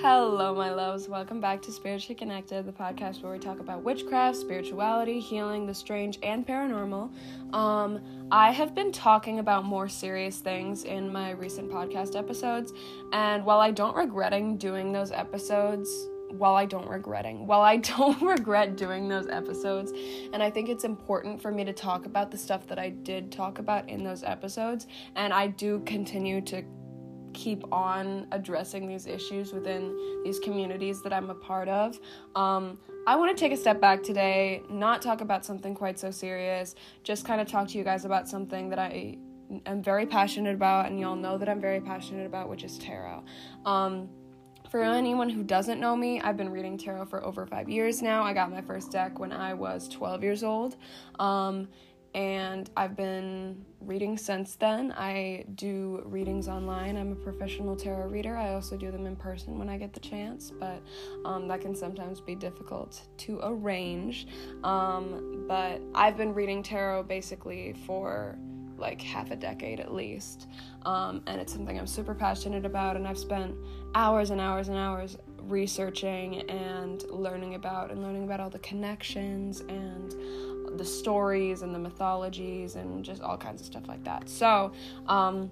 Hello, 0.00 0.54
my 0.54 0.70
loves. 0.70 1.08
Welcome 1.08 1.40
back 1.40 1.60
to 1.62 1.72
Spiritually 1.72 2.14
Connected, 2.14 2.64
the 2.64 2.72
podcast 2.72 3.20
where 3.20 3.32
we 3.32 3.40
talk 3.40 3.58
about 3.58 3.82
witchcraft, 3.82 4.36
spirituality, 4.36 5.18
healing, 5.18 5.66
the 5.66 5.74
strange, 5.74 6.20
and 6.22 6.46
paranormal. 6.46 7.10
Um, 7.52 8.00
I 8.30 8.52
have 8.52 8.76
been 8.76 8.92
talking 8.92 9.40
about 9.40 9.64
more 9.64 9.88
serious 9.88 10.38
things 10.38 10.84
in 10.84 11.12
my 11.12 11.32
recent 11.32 11.68
podcast 11.68 12.14
episodes, 12.14 12.72
and 13.12 13.44
while 13.44 13.58
I 13.58 13.72
don't 13.72 13.96
regretting 13.96 14.56
doing 14.56 14.92
those 14.92 15.10
episodes, 15.10 15.90
while 16.30 16.54
I 16.54 16.64
don't 16.64 16.88
regretting, 16.88 17.48
while 17.48 17.62
I 17.62 17.76
don't 17.98 18.22
regret 18.22 18.76
doing 18.76 19.08
those 19.08 19.26
episodes, 19.26 19.92
and 20.32 20.40
I 20.44 20.48
think 20.48 20.68
it's 20.68 20.84
important 20.84 21.42
for 21.42 21.50
me 21.50 21.64
to 21.64 21.72
talk 21.72 22.06
about 22.06 22.30
the 22.30 22.38
stuff 22.38 22.68
that 22.68 22.78
I 22.78 22.90
did 22.90 23.32
talk 23.32 23.58
about 23.58 23.88
in 23.88 24.04
those 24.04 24.22
episodes, 24.22 24.86
and 25.16 25.32
I 25.32 25.48
do 25.48 25.80
continue 25.80 26.40
to 26.42 26.62
keep 27.38 27.62
on 27.72 28.26
addressing 28.32 28.88
these 28.88 29.06
issues 29.06 29.52
within 29.52 29.96
these 30.24 30.40
communities 30.40 31.02
that 31.02 31.12
I'm 31.12 31.30
a 31.30 31.34
part 31.34 31.68
of. 31.68 31.98
Um, 32.34 32.78
I 33.06 33.14
want 33.14 33.36
to 33.36 33.40
take 33.40 33.52
a 33.52 33.56
step 33.56 33.80
back 33.80 34.02
today, 34.02 34.62
not 34.68 35.00
talk 35.00 35.20
about 35.20 35.44
something 35.44 35.74
quite 35.74 35.98
so 36.00 36.10
serious, 36.10 36.74
just 37.04 37.24
kind 37.24 37.40
of 37.40 37.46
talk 37.46 37.68
to 37.68 37.78
you 37.78 37.84
guys 37.84 38.04
about 38.04 38.28
something 38.28 38.68
that 38.70 38.80
I 38.80 39.18
am 39.66 39.82
very 39.82 40.04
passionate 40.04 40.54
about, 40.54 40.86
and 40.86 40.98
y'all 40.98 41.14
know 41.14 41.38
that 41.38 41.48
I'm 41.48 41.60
very 41.60 41.80
passionate 41.80 42.26
about, 42.26 42.48
which 42.48 42.64
is 42.64 42.76
tarot. 42.76 43.22
Um, 43.64 44.08
for 44.68 44.82
anyone 44.82 45.30
who 45.30 45.42
doesn't 45.42 45.80
know 45.80 45.96
me, 45.96 46.20
I've 46.20 46.36
been 46.36 46.50
reading 46.50 46.76
tarot 46.76 47.06
for 47.06 47.24
over 47.24 47.46
five 47.46 47.68
years 47.68 48.02
now. 48.02 48.22
I 48.22 48.34
got 48.34 48.50
my 48.50 48.60
first 48.60 48.90
deck 48.90 49.18
when 49.18 49.32
I 49.32 49.54
was 49.54 49.88
12 49.88 50.22
years 50.22 50.42
old. 50.42 50.76
Um, 51.18 51.68
and 52.14 52.70
I've 52.76 52.96
been 52.96 53.64
reading 53.80 54.16
since 54.16 54.56
then. 54.56 54.92
I 54.92 55.44
do 55.54 56.02
readings 56.04 56.48
online. 56.48 56.96
I'm 56.96 57.12
a 57.12 57.16
professional 57.16 57.76
tarot 57.76 58.08
reader. 58.08 58.36
I 58.36 58.54
also 58.54 58.76
do 58.76 58.90
them 58.90 59.06
in 59.06 59.16
person 59.16 59.58
when 59.58 59.68
I 59.68 59.78
get 59.78 59.92
the 59.92 60.00
chance, 60.00 60.50
but 60.50 60.82
um, 61.24 61.48
that 61.48 61.60
can 61.60 61.74
sometimes 61.74 62.20
be 62.20 62.34
difficult 62.34 63.02
to 63.18 63.40
arrange. 63.42 64.26
Um, 64.64 65.44
but 65.46 65.80
I've 65.94 66.16
been 66.16 66.34
reading 66.34 66.62
tarot 66.62 67.04
basically 67.04 67.74
for 67.86 68.36
like 68.76 69.00
half 69.00 69.30
a 69.30 69.36
decade 69.36 69.80
at 69.80 69.92
least, 69.92 70.46
um, 70.82 71.22
and 71.26 71.40
it's 71.40 71.52
something 71.52 71.78
I'm 71.78 71.86
super 71.86 72.14
passionate 72.14 72.64
about, 72.64 72.96
and 72.96 73.08
I've 73.08 73.18
spent 73.18 73.56
hours 73.94 74.30
and 74.30 74.40
hours 74.40 74.68
and 74.68 74.76
hours 74.76 75.16
researching 75.48 76.42
and 76.42 77.02
learning 77.10 77.54
about 77.54 77.90
and 77.90 78.02
learning 78.02 78.24
about 78.24 78.38
all 78.40 78.50
the 78.50 78.58
connections 78.60 79.60
and 79.60 80.14
the 80.76 80.84
stories 80.84 81.62
and 81.62 81.74
the 81.74 81.78
mythologies 81.78 82.76
and 82.76 83.04
just 83.04 83.22
all 83.22 83.36
kinds 83.36 83.60
of 83.60 83.66
stuff 83.66 83.88
like 83.88 84.04
that. 84.04 84.28
So, 84.28 84.72
um, 85.06 85.50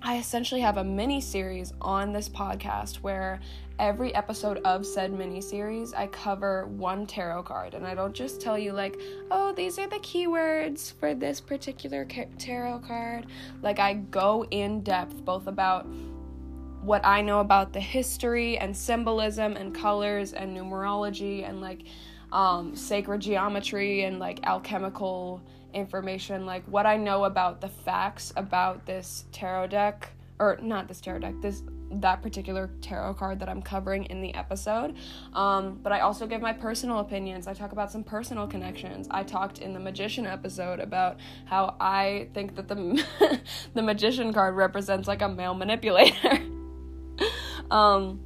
I 0.00 0.18
essentially 0.18 0.60
have 0.60 0.76
a 0.76 0.84
mini 0.84 1.20
series 1.20 1.72
on 1.80 2.12
this 2.12 2.28
podcast 2.28 2.96
where 2.96 3.40
every 3.80 4.14
episode 4.14 4.58
of 4.64 4.86
said 4.86 5.12
mini 5.12 5.40
series 5.40 5.92
I 5.92 6.06
cover 6.08 6.66
one 6.66 7.06
tarot 7.06 7.44
card 7.44 7.74
and 7.74 7.86
I 7.86 7.94
don't 7.94 8.14
just 8.14 8.40
tell 8.40 8.56
you 8.56 8.72
like, 8.72 9.00
"Oh, 9.30 9.52
these 9.52 9.78
are 9.78 9.88
the 9.88 9.98
keywords 9.98 10.92
for 10.92 11.14
this 11.14 11.40
particular 11.40 12.06
tarot 12.38 12.80
card." 12.80 13.26
Like 13.60 13.80
I 13.80 13.94
go 13.94 14.44
in 14.50 14.82
depth 14.82 15.24
both 15.24 15.48
about 15.48 15.86
what 16.80 17.04
I 17.04 17.20
know 17.20 17.40
about 17.40 17.72
the 17.72 17.80
history 17.80 18.56
and 18.56 18.76
symbolism 18.76 19.56
and 19.56 19.74
colors 19.74 20.32
and 20.32 20.56
numerology 20.56 21.48
and 21.48 21.60
like 21.60 21.82
um, 22.32 22.74
sacred 22.74 23.20
geometry 23.20 24.04
and 24.04 24.18
like 24.18 24.40
alchemical 24.44 25.42
information, 25.74 26.46
like 26.46 26.64
what 26.64 26.86
I 26.86 26.96
know 26.96 27.24
about 27.24 27.60
the 27.60 27.68
facts 27.68 28.32
about 28.36 28.86
this 28.86 29.24
tarot 29.32 29.68
deck, 29.68 30.10
or 30.38 30.58
not 30.62 30.88
this 30.88 31.00
tarot 31.00 31.20
deck, 31.20 31.34
this 31.40 31.62
that 31.90 32.22
particular 32.22 32.70
tarot 32.82 33.14
card 33.14 33.40
that 33.40 33.48
I'm 33.48 33.62
covering 33.62 34.04
in 34.04 34.20
the 34.20 34.34
episode. 34.34 34.94
Um, 35.32 35.78
but 35.82 35.92
I 35.92 36.00
also 36.00 36.26
give 36.26 36.40
my 36.40 36.52
personal 36.52 36.98
opinions. 36.98 37.46
I 37.46 37.54
talk 37.54 37.72
about 37.72 37.90
some 37.90 38.04
personal 38.04 38.46
connections. 38.46 39.08
I 39.10 39.22
talked 39.22 39.58
in 39.60 39.72
the 39.72 39.80
magician 39.80 40.26
episode 40.26 40.80
about 40.80 41.18
how 41.46 41.76
I 41.80 42.28
think 42.34 42.56
that 42.56 42.68
the 42.68 43.40
the 43.74 43.82
magician 43.82 44.32
card 44.32 44.54
represents 44.54 45.08
like 45.08 45.22
a 45.22 45.28
male 45.28 45.54
manipulator. 45.54 46.42
um, 47.70 48.20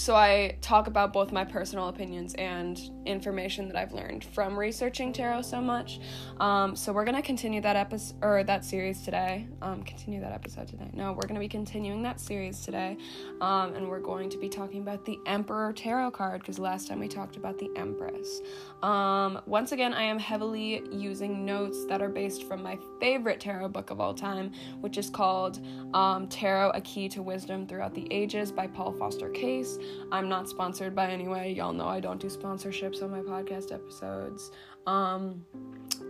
so 0.00 0.16
I 0.16 0.56
talk 0.62 0.86
about 0.86 1.12
both 1.12 1.30
my 1.30 1.44
personal 1.44 1.88
opinions 1.88 2.34
and 2.36 2.80
information 3.04 3.68
that 3.68 3.76
I've 3.76 3.92
learned 3.92 4.24
from 4.24 4.58
researching 4.58 5.12
tarot 5.12 5.42
so 5.42 5.60
much. 5.60 6.00
Um, 6.38 6.74
so 6.74 6.90
we're 6.90 7.04
gonna 7.04 7.20
continue 7.20 7.60
that 7.60 7.76
episode 7.76 8.16
or 8.22 8.42
that 8.44 8.64
series 8.64 9.02
today. 9.02 9.46
Um, 9.60 9.82
continue 9.82 10.18
that 10.22 10.32
episode 10.32 10.68
today. 10.68 10.88
No, 10.94 11.12
we're 11.12 11.26
gonna 11.28 11.38
be 11.38 11.48
continuing 11.48 12.02
that 12.04 12.18
series 12.18 12.62
today, 12.62 12.96
um, 13.42 13.74
and 13.74 13.90
we're 13.90 14.00
going 14.00 14.30
to 14.30 14.38
be 14.38 14.48
talking 14.48 14.80
about 14.80 15.04
the 15.04 15.18
Emperor 15.26 15.70
tarot 15.74 16.12
card 16.12 16.40
because 16.40 16.58
last 16.58 16.88
time 16.88 16.98
we 16.98 17.06
talked 17.06 17.36
about 17.36 17.58
the 17.58 17.68
Empress. 17.76 18.40
Um, 18.82 19.42
once 19.44 19.72
again, 19.72 19.92
I 19.92 20.04
am 20.04 20.18
heavily 20.18 20.82
using 20.90 21.44
notes 21.44 21.84
that 21.86 22.00
are 22.00 22.08
based 22.08 22.44
from 22.44 22.62
my 22.62 22.78
favorite 23.00 23.38
tarot 23.38 23.68
book 23.68 23.90
of 23.90 24.00
all 24.00 24.14
time, 24.14 24.52
which 24.80 24.96
is 24.96 25.10
called 25.10 25.60
um, 25.92 26.26
Tarot: 26.28 26.70
A 26.70 26.80
Key 26.80 27.10
to 27.10 27.20
Wisdom 27.20 27.66
Throughout 27.66 27.92
the 27.92 28.08
Ages 28.10 28.50
by 28.50 28.66
Paul 28.66 28.92
Foster 28.92 29.28
Case. 29.28 29.78
I'm 30.12 30.28
not 30.28 30.48
sponsored 30.48 30.94
by 30.94 31.10
any 31.10 31.28
way. 31.28 31.52
Y'all 31.52 31.72
know 31.72 31.88
I 31.88 32.00
don't 32.00 32.20
do 32.20 32.28
sponsorships 32.28 33.02
on 33.02 33.10
my 33.10 33.20
podcast 33.20 33.72
episodes. 33.72 34.50
Um, 34.86 35.44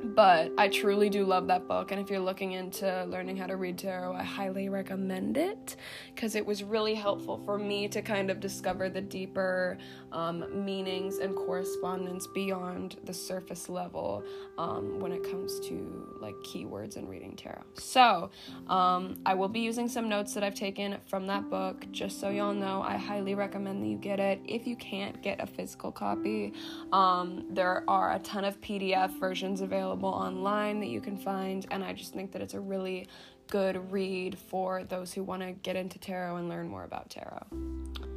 but 0.03 0.53
I 0.57 0.69
truly 0.69 1.11
do 1.11 1.25
love 1.25 1.47
that 1.49 1.69
book. 1.69 1.93
And 1.93 2.01
if 2.01 2.11
you're 2.11 2.21
looking 2.21 2.53
into 2.53 3.05
learning 3.05 3.37
how 3.37 3.47
to 3.47 3.57
read 3.57 3.79
tarot, 3.79 4.15
I 4.15 4.23
highly 4.23 4.69
recommend 4.69 5.37
it 5.37 5.77
because 6.15 6.35
it 6.35 6.45
was 6.45 6.65
really 6.65 6.95
helpful 6.95 7.41
for 7.45 7.59
me 7.59 7.87
to 7.89 8.01
kind 8.01 8.31
of 8.31 8.41
discover 8.41 8.89
the 8.89 9.01
deeper 9.01 9.79
um, 10.13 10.65
meanings 10.65 11.19
and 11.19 11.37
correspondence 11.37 12.27
beyond 12.29 12.97
the 13.05 13.13
surface 13.13 13.69
level 13.69 14.25
um, 14.59 15.01
when 15.01 15.13
it 15.13 15.23
comes 15.23 15.61
to 15.61 16.17
like 16.21 16.35
keywords 16.37 16.97
and 16.97 17.09
reading 17.09 17.37
tarot. 17.37 17.63
So 17.75 18.31
um, 18.69 19.19
I 19.27 19.35
will 19.35 19.49
be 19.49 19.61
using 19.61 19.89
some 19.89 20.09
notes 20.09 20.33
that 20.35 20.43
I've 20.43 20.55
taken 20.55 20.97
from 21.07 21.27
that 21.27 21.51
book. 21.51 21.87
Just 21.93 22.21
so 22.21 22.31
y'all 22.31 22.55
know, 22.55 22.83
I 22.83 22.97
highly 22.97 23.35
recommend 23.35 23.83
that 23.83 23.89
you 23.89 23.99
get 23.99 24.19
it. 24.19 24.41
If 24.47 24.67
you 24.67 24.77
can't 24.77 25.23
get 25.23 25.41
a 25.41 25.47
physical 25.47 25.93
copy, 25.93 26.55
um, 26.93 27.45
there 27.51 27.85
are 27.89 28.15
a 28.15 28.19
ton 28.21 28.45
of 28.45 28.61
PDF 28.61 29.19
versions 29.21 29.61
available 29.61 29.90
online 29.99 30.81
that 30.81 30.89
you 30.89 31.01
can 31.01 31.17
find, 31.17 31.67
and 31.71 31.85
I 31.85 31.93
just 31.93 32.13
think 32.13 32.33
that 32.33 32.43
it's 32.43 32.55
a 32.55 32.61
really 32.61 33.09
good 33.49 33.91
read 33.91 34.39
for 34.39 34.85
those 34.85 35.13
who 35.13 35.23
want 35.23 35.43
to 35.43 35.53
get 35.53 35.77
into 35.77 35.99
tarot 35.99 36.37
and 36.37 36.49
learn 36.49 36.69
more 36.69 36.85
about 36.85 37.11
tarot. 37.11 38.10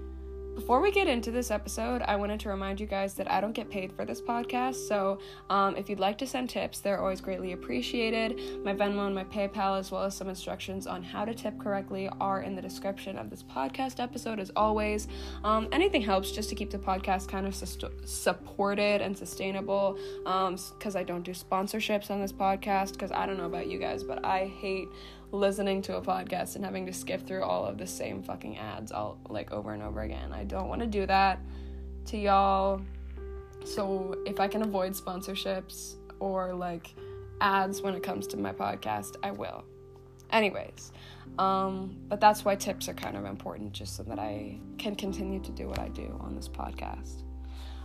Before 0.55 0.81
we 0.81 0.91
get 0.91 1.07
into 1.07 1.31
this 1.31 1.49
episode, 1.49 2.03
I 2.03 2.15
wanted 2.15 2.39
to 2.41 2.49
remind 2.49 2.79
you 2.79 2.85
guys 2.85 3.15
that 3.15 3.29
I 3.29 3.41
don't 3.41 3.53
get 3.53 3.71
paid 3.71 3.91
for 3.91 4.05
this 4.05 4.21
podcast. 4.21 4.87
So, 4.87 5.17
um, 5.49 5.75
if 5.75 5.89
you'd 5.89 5.99
like 5.99 6.17
to 6.19 6.27
send 6.27 6.51
tips, 6.51 6.79
they're 6.79 6.99
always 6.99 7.21
greatly 7.21 7.53
appreciated. 7.53 8.63
My 8.63 8.73
Venmo 8.73 9.07
and 9.07 9.15
my 9.15 9.23
PayPal, 9.23 9.79
as 9.79 9.89
well 9.89 10.03
as 10.03 10.15
some 10.15 10.29
instructions 10.29 10.85
on 10.85 11.01
how 11.01 11.25
to 11.25 11.33
tip 11.33 11.59
correctly, 11.59 12.07
are 12.21 12.43
in 12.43 12.55
the 12.55 12.61
description 12.61 13.17
of 13.17 13.31
this 13.31 13.41
podcast 13.41 13.99
episode, 13.99 14.39
as 14.39 14.51
always. 14.55 15.07
Um, 15.43 15.67
anything 15.71 16.03
helps 16.03 16.31
just 16.31 16.49
to 16.49 16.55
keep 16.55 16.69
the 16.69 16.77
podcast 16.77 17.27
kind 17.27 17.47
of 17.47 17.55
supported 17.55 19.01
and 19.01 19.17
sustainable 19.17 19.97
because 20.23 20.95
um, 20.95 20.99
I 20.99 21.03
don't 21.03 21.23
do 21.23 21.31
sponsorships 21.31 22.11
on 22.11 22.21
this 22.21 22.31
podcast. 22.31 22.93
Because 22.93 23.11
I 23.11 23.25
don't 23.25 23.37
know 23.37 23.45
about 23.47 23.67
you 23.67 23.79
guys, 23.79 24.03
but 24.03 24.23
I 24.23 24.45
hate 24.45 24.87
listening 25.33 25.81
to 25.81 25.97
a 25.97 26.01
podcast 26.01 26.55
and 26.55 26.63
having 26.63 26.85
to 26.85 26.93
skip 26.93 27.25
through 27.25 27.43
all 27.43 27.65
of 27.65 27.77
the 27.77 27.87
same 27.87 28.21
fucking 28.21 28.57
ads 28.57 28.91
all 28.91 29.17
like 29.29 29.51
over 29.51 29.73
and 29.73 29.81
over 29.81 30.01
again. 30.01 30.31
I 30.31 30.43
don't 30.43 30.69
want 30.69 30.81
to 30.81 30.87
do 30.87 31.05
that 31.07 31.39
to 32.05 32.17
y'all. 32.17 32.81
So 33.65 34.15
if 34.25 34.39
I 34.39 34.47
can 34.47 34.61
avoid 34.61 34.93
sponsorships 34.93 35.95
or 36.19 36.53
like 36.53 36.93
ads 37.41 37.81
when 37.81 37.95
it 37.95 38.03
comes 38.03 38.27
to 38.27 38.37
my 38.37 38.53
podcast, 38.53 39.15
I 39.23 39.31
will. 39.31 39.63
Anyways, 40.31 40.91
um, 41.39 41.97
but 42.07 42.21
that's 42.21 42.45
why 42.45 42.55
tips 42.55 42.87
are 42.87 42.93
kind 42.93 43.17
of 43.17 43.25
important, 43.25 43.71
just 43.73 43.95
so 43.95 44.03
that 44.03 44.19
I 44.19 44.59
can 44.77 44.95
continue 44.95 45.39
to 45.41 45.51
do 45.51 45.67
what 45.67 45.79
I 45.79 45.89
do 45.89 46.15
on 46.21 46.35
this 46.35 46.47
podcast. 46.47 47.22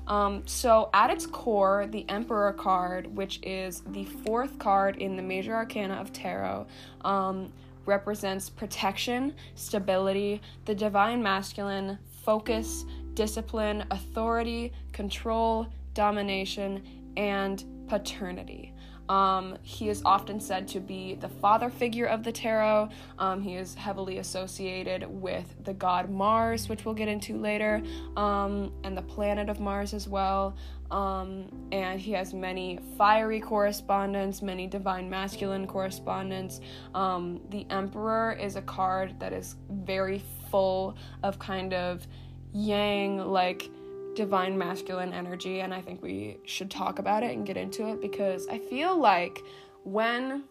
Um, 0.08 0.42
so, 0.46 0.88
at 0.94 1.10
its 1.10 1.26
core, 1.26 1.86
the 1.86 2.08
Emperor 2.08 2.52
card, 2.54 3.14
which 3.14 3.40
is 3.42 3.82
the 3.88 4.04
fourth 4.04 4.58
card 4.58 4.96
in 4.96 5.16
the 5.16 5.22
major 5.22 5.54
arcana 5.54 5.94
of 5.94 6.12
tarot, 6.14 6.66
um, 7.02 7.52
represents 7.84 8.48
protection, 8.48 9.34
stability, 9.54 10.40
the 10.64 10.74
divine 10.74 11.22
masculine, 11.22 11.98
focus, 12.24 12.86
discipline, 13.12 13.84
authority, 13.90 14.72
control, 14.92 15.66
domination, 15.92 16.82
and 17.18 17.64
paternity. 17.86 18.72
Um, 19.08 19.56
he 19.62 19.88
is 19.88 20.02
often 20.04 20.40
said 20.40 20.68
to 20.68 20.80
be 20.80 21.14
the 21.14 21.28
father 21.28 21.70
figure 21.70 22.06
of 22.06 22.22
the 22.22 22.32
tarot. 22.32 22.90
Um, 23.18 23.40
he 23.40 23.54
is 23.54 23.74
heavily 23.74 24.18
associated 24.18 25.06
with 25.08 25.46
the 25.64 25.74
god 25.74 26.10
Mars, 26.10 26.68
which 26.68 26.84
we'll 26.84 26.94
get 26.94 27.08
into 27.08 27.38
later, 27.38 27.82
um, 28.16 28.72
and 28.84 28.96
the 28.96 29.02
planet 29.02 29.48
of 29.48 29.60
Mars 29.60 29.94
as 29.94 30.08
well. 30.08 30.56
Um, 30.90 31.50
and 31.70 32.00
he 32.00 32.12
has 32.12 32.32
many 32.32 32.78
fiery 32.96 33.40
correspondents, 33.40 34.40
many 34.40 34.66
divine 34.66 35.10
masculine 35.10 35.66
correspondents. 35.66 36.60
Um, 36.94 37.40
the 37.50 37.66
Emperor 37.68 38.32
is 38.40 38.56
a 38.56 38.62
card 38.62 39.18
that 39.20 39.32
is 39.32 39.56
very 39.70 40.22
full 40.50 40.96
of 41.22 41.38
kind 41.38 41.74
of 41.74 42.06
yang, 42.54 43.18
like 43.18 43.70
divine 44.18 44.58
masculine 44.58 45.12
energy, 45.12 45.60
and 45.60 45.72
I 45.72 45.80
think 45.80 46.02
we 46.02 46.38
should 46.44 46.72
talk 46.72 46.98
about 46.98 47.22
it 47.22 47.36
and 47.36 47.46
get 47.46 47.56
into 47.56 47.86
it 47.86 48.00
because 48.00 48.48
I 48.48 48.58
feel 48.58 48.98
like 48.98 49.44
when 49.84 50.42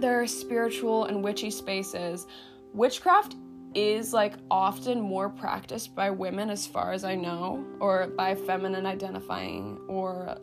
there 0.00 0.20
are 0.20 0.26
spiritual 0.26 1.04
and 1.04 1.22
witchy 1.22 1.52
spaces, 1.52 2.26
witchcraft 2.74 3.36
is 3.76 4.12
like 4.12 4.34
often 4.50 5.00
more 5.00 5.28
practiced 5.28 5.94
by 5.94 6.10
women 6.10 6.50
as 6.50 6.66
far 6.66 6.90
as 6.90 7.04
I 7.04 7.14
know 7.14 7.64
or 7.78 8.08
by 8.08 8.34
feminine 8.34 8.86
identifying 8.86 9.78
or 9.86 10.36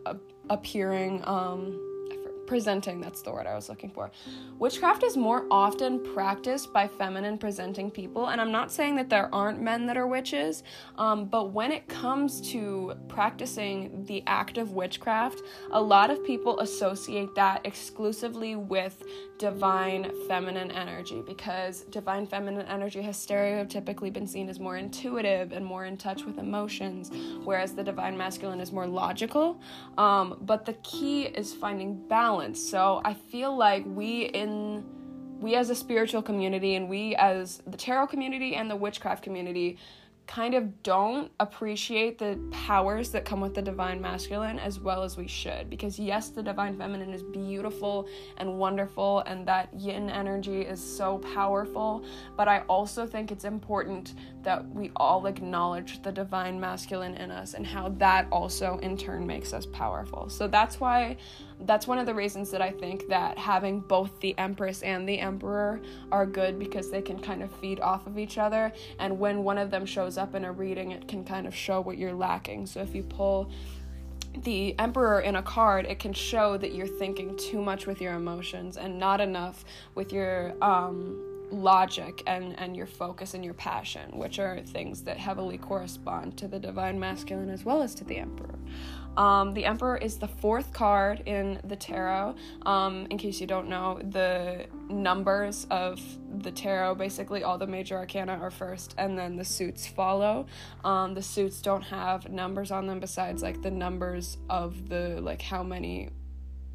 appearing 0.48 1.22
um 1.26 1.93
presenting 2.46 3.00
that's 3.00 3.22
the 3.22 3.32
word 3.32 3.46
i 3.46 3.54
was 3.54 3.68
looking 3.68 3.90
for. 3.90 4.10
Witchcraft 4.58 5.02
is 5.02 5.16
more 5.16 5.46
often 5.50 6.00
practiced 6.14 6.72
by 6.72 6.88
feminine 6.88 7.38
presenting 7.38 7.90
people 7.90 8.28
and 8.28 8.40
i'm 8.40 8.52
not 8.52 8.72
saying 8.72 8.96
that 8.96 9.08
there 9.08 9.32
aren't 9.34 9.60
men 9.60 9.86
that 9.86 9.96
are 9.96 10.06
witches 10.06 10.62
um, 10.96 11.26
but 11.26 11.52
when 11.52 11.72
it 11.72 11.86
comes 11.88 12.40
to 12.52 12.94
practicing 13.08 14.04
the 14.04 14.22
act 14.26 14.58
of 14.58 14.72
witchcraft 14.72 15.42
a 15.72 15.80
lot 15.80 16.10
of 16.10 16.24
people 16.24 16.60
associate 16.60 17.34
that 17.34 17.60
exclusively 17.64 18.56
with 18.56 19.02
divine 19.38 20.10
feminine 20.28 20.70
energy 20.70 21.22
because 21.26 21.82
divine 21.90 22.26
feminine 22.26 22.66
energy 22.66 23.02
has 23.02 23.16
stereotypically 23.16 24.12
been 24.12 24.26
seen 24.26 24.48
as 24.48 24.60
more 24.60 24.76
intuitive 24.76 25.52
and 25.52 25.64
more 25.64 25.84
in 25.84 25.96
touch 25.96 26.24
with 26.24 26.38
emotions 26.38 27.10
whereas 27.44 27.74
the 27.74 27.82
divine 27.82 28.16
masculine 28.16 28.60
is 28.60 28.72
more 28.72 28.86
logical. 28.86 29.60
Um, 29.98 30.38
but 30.40 30.64
the 30.64 30.74
key 30.74 31.24
is 31.24 31.52
finding 31.52 31.96
balance 32.08 32.33
balance. 32.34 32.60
So 32.60 33.00
I 33.04 33.14
feel 33.14 33.56
like 33.56 33.84
we 33.86 34.26
in 34.26 34.84
we 35.40 35.56
as 35.56 35.68
a 35.68 35.74
spiritual 35.74 36.22
community 36.22 36.76
and 36.76 36.88
we 36.88 37.14
as 37.16 37.62
the 37.66 37.76
tarot 37.76 38.06
community 38.06 38.54
and 38.54 38.70
the 38.70 38.76
witchcraft 38.76 39.22
community 39.22 39.78
kind 40.26 40.54
of 40.54 40.82
don't 40.82 41.30
appreciate 41.38 42.18
the 42.18 42.38
powers 42.50 43.10
that 43.10 43.26
come 43.26 43.42
with 43.42 43.54
the 43.54 43.60
divine 43.60 44.00
masculine 44.00 44.58
as 44.58 44.80
well 44.80 45.02
as 45.02 45.18
we 45.18 45.28
should. 45.28 45.68
Because, 45.68 45.98
yes, 45.98 46.30
the 46.30 46.42
divine 46.42 46.78
feminine 46.78 47.12
is 47.12 47.22
beautiful 47.22 48.08
and 48.38 48.58
wonderful, 48.58 49.20
and 49.26 49.46
that 49.46 49.68
yin 49.74 50.08
energy 50.08 50.62
is 50.62 50.82
so 50.82 51.18
powerful. 51.18 52.06
But 52.38 52.48
I 52.48 52.60
also 52.60 53.06
think 53.06 53.30
it's 53.30 53.44
important 53.44 54.14
that 54.44 54.68
we 54.70 54.90
all 54.96 55.26
acknowledge 55.26 56.02
the 56.02 56.12
divine 56.12 56.60
masculine 56.60 57.14
in 57.14 57.30
us 57.30 57.54
and 57.54 57.66
how 57.66 57.88
that 57.98 58.26
also, 58.30 58.78
in 58.78 58.96
turn, 58.96 59.26
makes 59.26 59.52
us 59.52 59.66
powerful. 59.66 60.28
So, 60.28 60.46
that's 60.46 60.80
why 60.80 61.16
that's 61.60 61.86
one 61.86 61.98
of 61.98 62.06
the 62.06 62.14
reasons 62.14 62.50
that 62.50 62.60
I 62.60 62.70
think 62.70 63.08
that 63.08 63.38
having 63.38 63.80
both 63.80 64.20
the 64.20 64.36
Empress 64.38 64.82
and 64.82 65.08
the 65.08 65.18
Emperor 65.18 65.80
are 66.10 66.26
good 66.26 66.58
because 66.58 66.90
they 66.90 67.02
can 67.02 67.18
kind 67.18 67.42
of 67.42 67.50
feed 67.56 67.80
off 67.80 68.06
of 68.06 68.18
each 68.18 68.38
other. 68.38 68.72
And 68.98 69.18
when 69.18 69.44
one 69.44 69.58
of 69.58 69.70
them 69.70 69.86
shows 69.86 70.18
up 70.18 70.34
in 70.34 70.44
a 70.44 70.52
reading, 70.52 70.92
it 70.92 71.08
can 71.08 71.24
kind 71.24 71.46
of 71.46 71.54
show 71.54 71.80
what 71.80 71.98
you're 71.98 72.12
lacking. 72.12 72.66
So 72.66 72.80
if 72.80 72.94
you 72.94 73.02
pull 73.02 73.50
the 74.42 74.78
Emperor 74.78 75.20
in 75.20 75.36
a 75.36 75.42
card, 75.42 75.86
it 75.86 75.98
can 75.98 76.12
show 76.12 76.56
that 76.56 76.74
you're 76.74 76.86
thinking 76.86 77.36
too 77.36 77.62
much 77.62 77.86
with 77.86 78.00
your 78.00 78.14
emotions 78.14 78.76
and 78.76 78.98
not 78.98 79.20
enough 79.20 79.64
with 79.94 80.12
your 80.12 80.54
um, 80.62 81.33
logic 81.54 82.22
and, 82.26 82.58
and 82.58 82.76
your 82.76 82.86
focus 82.86 83.34
and 83.34 83.44
your 83.44 83.54
passion, 83.54 84.18
which 84.18 84.38
are 84.38 84.60
things 84.60 85.02
that 85.02 85.16
heavily 85.16 85.58
correspond 85.58 86.36
to 86.38 86.48
the 86.48 86.58
divine 86.58 86.98
masculine 86.98 87.50
as 87.50 87.64
well 87.64 87.82
as 87.82 87.94
to 87.96 88.04
the 88.04 88.16
Emperor. 88.16 88.58
Um, 89.16 89.54
the 89.54 89.64
Emperor 89.64 89.96
is 89.96 90.18
the 90.18 90.26
fourth 90.26 90.72
card 90.72 91.22
in 91.26 91.60
the 91.64 91.76
tarot. 91.76 92.34
Um, 92.66 93.06
in 93.10 93.18
case 93.18 93.40
you 93.40 93.46
don't 93.46 93.68
know, 93.68 94.00
the 94.10 94.66
numbers 94.88 95.66
of 95.70 96.00
the 96.42 96.50
tarot, 96.50 96.96
basically 96.96 97.44
all 97.44 97.56
the 97.56 97.66
major 97.66 97.96
arcana 97.96 98.32
are 98.32 98.50
first, 98.50 98.94
and 98.98 99.16
then 99.16 99.36
the 99.36 99.44
suits 99.44 99.86
follow. 99.86 100.46
Um, 100.82 101.14
the 101.14 101.22
suits 101.22 101.62
don't 101.62 101.82
have 101.82 102.28
numbers 102.28 102.70
on 102.70 102.86
them 102.86 102.98
besides 102.98 103.42
like 103.42 103.62
the 103.62 103.70
numbers 103.70 104.38
of 104.50 104.88
the 104.88 105.20
like 105.20 105.42
how 105.42 105.62
many, 105.62 106.10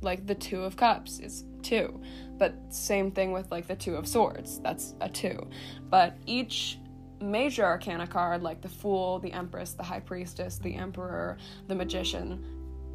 like 0.01 0.25
the 0.25 0.35
two 0.35 0.63
of 0.63 0.75
cups 0.75 1.19
is 1.19 1.45
two, 1.61 2.01
but 2.37 2.55
same 2.69 3.11
thing 3.11 3.31
with 3.31 3.51
like 3.51 3.67
the 3.67 3.75
two 3.75 3.95
of 3.95 4.07
swords. 4.07 4.59
That's 4.59 4.95
a 5.01 5.09
two, 5.09 5.47
but 5.89 6.17
each 6.25 6.79
major 7.21 7.65
arcana 7.65 8.07
card 8.07 8.41
like 8.43 8.61
the 8.61 8.69
Fool, 8.69 9.19
the 9.19 9.31
Empress, 9.33 9.73
the 9.73 9.83
High 9.83 9.99
Priestess, 9.99 10.57
the 10.57 10.75
Emperor, 10.75 11.37
the 11.67 11.75
Magician, 11.75 12.43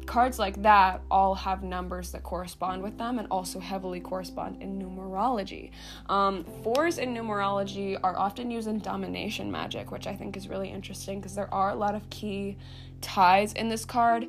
cards 0.05 0.39
like 0.39 0.61
that 0.61 1.01
all 1.09 1.35
have 1.35 1.63
numbers 1.63 2.11
that 2.11 2.23
correspond 2.23 2.81
with 2.81 2.97
them 2.97 3.19
and 3.19 3.27
also 3.31 3.59
heavily 3.59 3.99
correspond 3.99 4.61
in 4.61 4.79
numerology. 4.79 5.71
Um, 6.07 6.45
fours 6.63 6.97
in 6.97 7.13
numerology 7.13 7.99
are 8.03 8.17
often 8.17 8.51
used 8.51 8.67
in 8.67 8.79
domination 8.79 9.51
magic, 9.51 9.91
which 9.91 10.07
I 10.07 10.15
think 10.15 10.37
is 10.37 10.47
really 10.47 10.69
interesting 10.69 11.19
because 11.19 11.35
there 11.35 11.53
are 11.53 11.71
a 11.71 11.75
lot 11.75 11.95
of 11.95 12.09
key 12.09 12.57
ties 13.01 13.53
in 13.53 13.67
this 13.67 13.85
card 13.85 14.27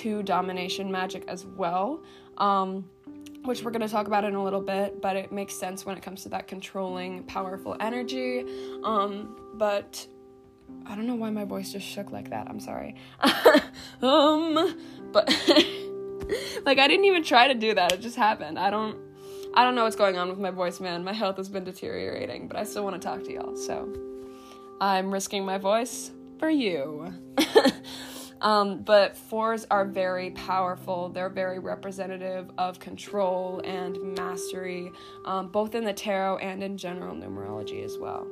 to 0.00 0.22
domination 0.22 0.90
magic 0.90 1.24
as 1.28 1.44
well. 1.44 2.02
Um, 2.38 2.88
which 3.44 3.62
we're 3.62 3.72
going 3.72 3.82
to 3.82 3.88
talk 3.88 4.06
about 4.06 4.24
in 4.24 4.34
a 4.34 4.42
little 4.42 4.60
bit, 4.60 5.02
but 5.02 5.16
it 5.16 5.32
makes 5.32 5.54
sense 5.54 5.84
when 5.84 5.96
it 5.96 6.02
comes 6.02 6.22
to 6.22 6.28
that 6.28 6.46
controlling, 6.46 7.24
powerful 7.24 7.76
energy. 7.80 8.44
Um, 8.84 9.36
but 9.54 10.06
I 10.86 10.94
don't 10.94 11.06
know 11.06 11.16
why 11.16 11.30
my 11.30 11.44
voice 11.44 11.72
just 11.72 11.86
shook 11.86 12.12
like 12.12 12.30
that. 12.30 12.48
I'm 12.48 12.60
sorry. 12.60 12.94
um, 14.02 14.76
but 15.12 15.28
like 16.64 16.78
I 16.78 16.88
didn't 16.88 17.04
even 17.04 17.24
try 17.24 17.48
to 17.48 17.54
do 17.54 17.74
that. 17.74 17.92
It 17.92 18.00
just 18.00 18.16
happened. 18.16 18.58
I 18.58 18.70
don't 18.70 18.96
I 19.54 19.64
don't 19.64 19.74
know 19.74 19.84
what's 19.84 19.96
going 19.96 20.16
on 20.16 20.30
with 20.30 20.38
my 20.38 20.50
voice, 20.50 20.80
man. 20.80 21.04
My 21.04 21.12
health 21.12 21.36
has 21.36 21.48
been 21.48 21.64
deteriorating, 21.64 22.48
but 22.48 22.56
I 22.56 22.64
still 22.64 22.84
want 22.84 23.00
to 23.00 23.06
talk 23.06 23.22
to 23.24 23.32
y'all. 23.32 23.54
So, 23.54 23.92
I'm 24.80 25.12
risking 25.12 25.44
my 25.44 25.58
voice 25.58 26.10
for 26.38 26.48
you. 26.48 27.12
Um, 28.42 28.78
but 28.78 29.16
fours 29.16 29.66
are 29.70 29.84
very 29.84 30.30
powerful. 30.30 31.08
They're 31.08 31.30
very 31.30 31.60
representative 31.60 32.50
of 32.58 32.80
control 32.80 33.62
and 33.64 34.16
mastery, 34.18 34.90
um, 35.24 35.48
both 35.48 35.76
in 35.76 35.84
the 35.84 35.92
tarot 35.92 36.38
and 36.38 36.62
in 36.62 36.76
general 36.76 37.14
numerology 37.14 37.84
as 37.84 37.96
well. 37.98 38.26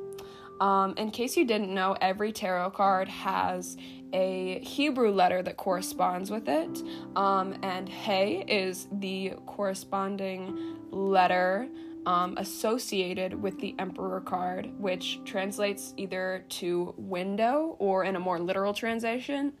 Um, 0.59 0.93
in 0.97 1.09
case 1.09 1.37
you 1.37 1.45
didn't 1.45 1.73
know, 1.73 1.97
every 2.01 2.31
tarot 2.31 2.71
card 2.71 3.07
has 3.07 3.77
a 4.13 4.59
Hebrew 4.59 5.11
letter 5.11 5.41
that 5.41 5.55
corresponds 5.55 6.29
with 6.29 6.49
it, 6.49 6.83
um, 7.15 7.57
and 7.63 7.87
He 7.87 8.43
is 8.47 8.87
the 8.91 9.33
corresponding 9.47 10.77
letter. 10.91 11.67
Um, 12.03 12.35
associated 12.37 13.39
with 13.39 13.59
the 13.59 13.75
Emperor 13.77 14.21
card, 14.21 14.71
which 14.79 15.19
translates 15.23 15.93
either 15.97 16.43
to 16.49 16.95
window 16.97 17.75
or 17.77 18.05
in 18.05 18.15
a 18.15 18.19
more 18.19 18.39
literal 18.39 18.73
translation, 18.73 19.53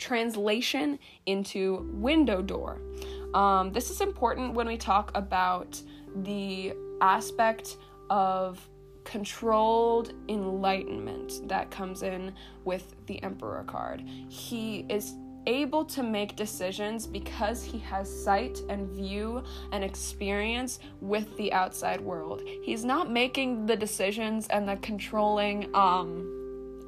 translation 0.00 0.98
into 1.26 1.88
window 1.92 2.42
door. 2.42 2.80
Um, 3.34 3.70
this 3.72 3.90
is 3.90 4.00
important 4.00 4.54
when 4.54 4.66
we 4.66 4.76
talk 4.76 5.12
about 5.14 5.80
the 6.24 6.72
aspect 7.00 7.76
of 8.08 8.68
controlled 9.04 10.12
enlightenment 10.28 11.48
that 11.48 11.70
comes 11.70 12.02
in 12.02 12.34
with 12.64 12.94
the 13.06 13.22
Emperor 13.22 13.62
card. 13.64 14.02
He 14.28 14.84
is 14.88 15.14
able 15.46 15.84
to 15.86 16.02
make 16.02 16.36
decisions 16.36 17.06
because 17.06 17.64
he 17.64 17.78
has 17.78 18.12
sight 18.24 18.60
and 18.68 18.90
view 18.90 19.42
and 19.72 19.82
experience 19.82 20.80
with 21.00 21.34
the 21.36 21.52
outside 21.52 22.00
world. 22.00 22.42
He's 22.62 22.84
not 22.84 23.10
making 23.10 23.66
the 23.66 23.76
decisions 23.76 24.48
and 24.48 24.68
the 24.68 24.76
controlling 24.76 25.74
um 25.74 26.39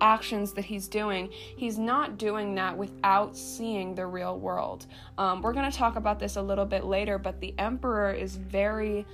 actions 0.02 0.52
that 0.52 0.64
he's 0.64 0.88
doing, 0.88 1.30
he's 1.30 1.78
not 1.78 2.18
doing 2.18 2.54
that 2.56 2.76
without 2.76 3.36
seeing 3.36 3.94
the 3.94 4.06
real 4.06 4.38
world. 4.38 4.86
Um, 5.16 5.40
we're 5.40 5.54
going 5.54 5.70
to 5.70 5.76
talk 5.76 5.96
about 5.96 6.18
this 6.18 6.36
a 6.36 6.42
little 6.42 6.66
bit 6.66 6.84
later, 6.84 7.16
but 7.18 7.40
the 7.40 7.54
Emperor 7.58 8.12
is 8.12 8.36
very, 8.36 9.06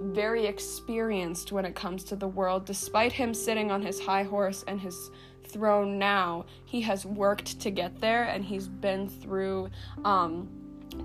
very 0.00 0.46
experienced 0.46 1.52
when 1.52 1.64
it 1.64 1.74
comes 1.76 2.02
to 2.04 2.16
the 2.16 2.26
world. 2.26 2.64
Despite 2.64 3.12
him 3.12 3.34
sitting 3.34 3.70
on 3.70 3.82
his 3.82 4.00
high 4.00 4.24
horse 4.24 4.64
and 4.66 4.80
his 4.80 5.10
throne 5.46 5.98
now, 5.98 6.46
he 6.64 6.80
has 6.80 7.04
worked 7.04 7.60
to 7.60 7.70
get 7.70 8.00
there 8.00 8.24
and 8.24 8.44
he's 8.44 8.66
been 8.66 9.08
through. 9.08 9.68
Um, 10.04 10.48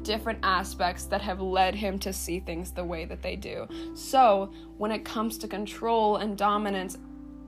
different 0.04 0.40
aspects 0.44 1.06
that 1.06 1.22
have 1.22 1.40
led 1.40 1.74
him 1.74 1.98
to 1.98 2.12
see 2.12 2.40
things 2.42 2.72
the 2.72 2.84
way 2.84 3.06
that 3.06 3.22
they 3.22 3.36
do. 3.38 3.68
So, 3.96 4.52
when 4.78 4.92
it 4.92 5.06
comes 5.06 5.38
to 5.40 5.48
control 5.48 6.18
and 6.18 6.38
dominance, 6.38 6.98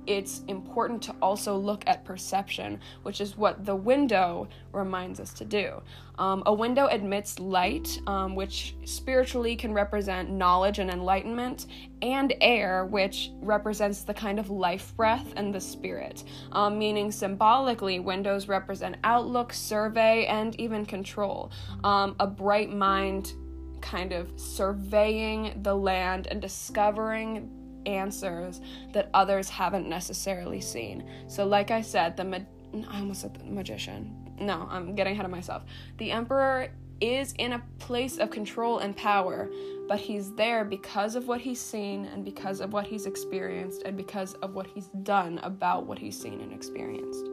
it's 0.09 0.41
important 0.47 1.03
to 1.03 1.15
also 1.21 1.55
look 1.55 1.83
at 1.85 2.03
perception, 2.03 2.79
which 3.03 3.21
is 3.21 3.37
what 3.37 3.63
the 3.63 3.75
window 3.75 4.49
reminds 4.71 5.19
us 5.19 5.33
to 5.33 5.45
do. 5.45 5.81
Um, 6.17 6.41
a 6.47 6.53
window 6.53 6.87
admits 6.87 7.39
light, 7.39 8.01
um, 8.07 8.35
which 8.35 8.75
spiritually 8.85 9.55
can 9.55 9.71
represent 9.71 10.31
knowledge 10.31 10.79
and 10.79 10.89
enlightenment, 10.89 11.67
and 12.01 12.33
air, 12.41 12.85
which 12.85 13.29
represents 13.39 14.01
the 14.01 14.13
kind 14.13 14.39
of 14.39 14.49
life 14.49 14.95
breath 14.97 15.31
and 15.35 15.53
the 15.53 15.61
spirit. 15.61 16.23
Um, 16.53 16.79
meaning, 16.79 17.11
symbolically, 17.11 17.99
windows 17.99 18.47
represent 18.47 18.97
outlook, 19.03 19.53
survey, 19.53 20.25
and 20.25 20.59
even 20.59 20.87
control. 20.87 21.51
Um, 21.83 22.15
a 22.19 22.25
bright 22.25 22.71
mind 22.71 23.33
kind 23.81 24.11
of 24.11 24.31
surveying 24.37 25.59
the 25.61 25.75
land 25.75 26.27
and 26.27 26.41
discovering 26.41 27.58
answers 27.85 28.61
that 28.93 29.09
others 29.13 29.49
haven't 29.49 29.87
necessarily 29.87 30.61
seen. 30.61 31.09
So, 31.27 31.45
like 31.45 31.71
I 31.71 31.81
said, 31.81 32.17
the 32.17 32.45
I 32.89 32.99
almost 32.99 33.21
said 33.21 33.33
the 33.33 33.43
magician. 33.45 34.15
No, 34.39 34.67
I'm 34.69 34.95
getting 34.95 35.13
ahead 35.13 35.25
of 35.25 35.31
myself. 35.31 35.63
The 35.97 36.11
emperor 36.11 36.69
is 37.01 37.33
in 37.37 37.53
a 37.53 37.63
place 37.79 38.17
of 38.17 38.29
control 38.29 38.79
and 38.79 38.95
power, 38.95 39.49
but 39.87 39.99
he's 39.99 40.33
there 40.33 40.65
because 40.65 41.15
of 41.15 41.27
what 41.27 41.41
he's 41.41 41.59
seen 41.59 42.05
and 42.05 42.23
because 42.23 42.59
of 42.59 42.73
what 42.73 42.85
he's 42.85 43.05
experienced 43.05 43.83
and 43.83 43.95
because 43.95 44.33
of 44.35 44.53
what 44.53 44.67
he's 44.67 44.87
done 45.03 45.39
about 45.43 45.85
what 45.85 45.97
he's 45.97 46.19
seen 46.19 46.41
and 46.41 46.53
experienced. 46.53 47.25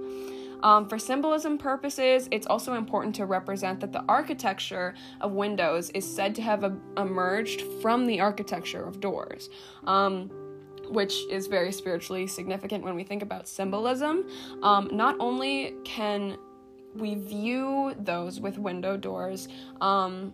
Um, 0.63 0.89
for 0.89 0.99
symbolism 0.99 1.59
purposes, 1.59 2.29
it's 2.31 2.47
also 2.47 2.75
important 2.75 3.15
to 3.17 3.27
represent 3.27 3.81
that 3.81 3.93
the 3.93 4.05
architecture 4.09 4.95
of 5.21 5.33
windows 5.33 5.91
is 5.91 6.05
said 6.05 6.35
to 6.37 6.43
have 6.43 6.65
a- 6.65 6.77
emerged 6.97 7.63
from 7.81 8.07
the 8.07 8.21
architecture 8.21 8.85
of 8.85 9.01
doors. 9.01 9.49
Um, 9.85 10.31
which 10.89 11.25
is 11.31 11.49
very 11.49 11.73
spiritually 11.73 12.29
significant 12.29 12.85
when 12.85 12.95
we 12.95 13.03
think 13.03 13.23
about 13.23 13.49
symbolism. 13.49 14.25
Um, 14.63 14.89
not 14.93 15.17
only 15.19 15.75
can 15.85 16.37
we 16.95 17.15
view 17.15 17.95
those 17.99 18.41
with 18.41 18.59
window 18.59 18.97
doors, 18.97 19.49
um, 19.81 20.33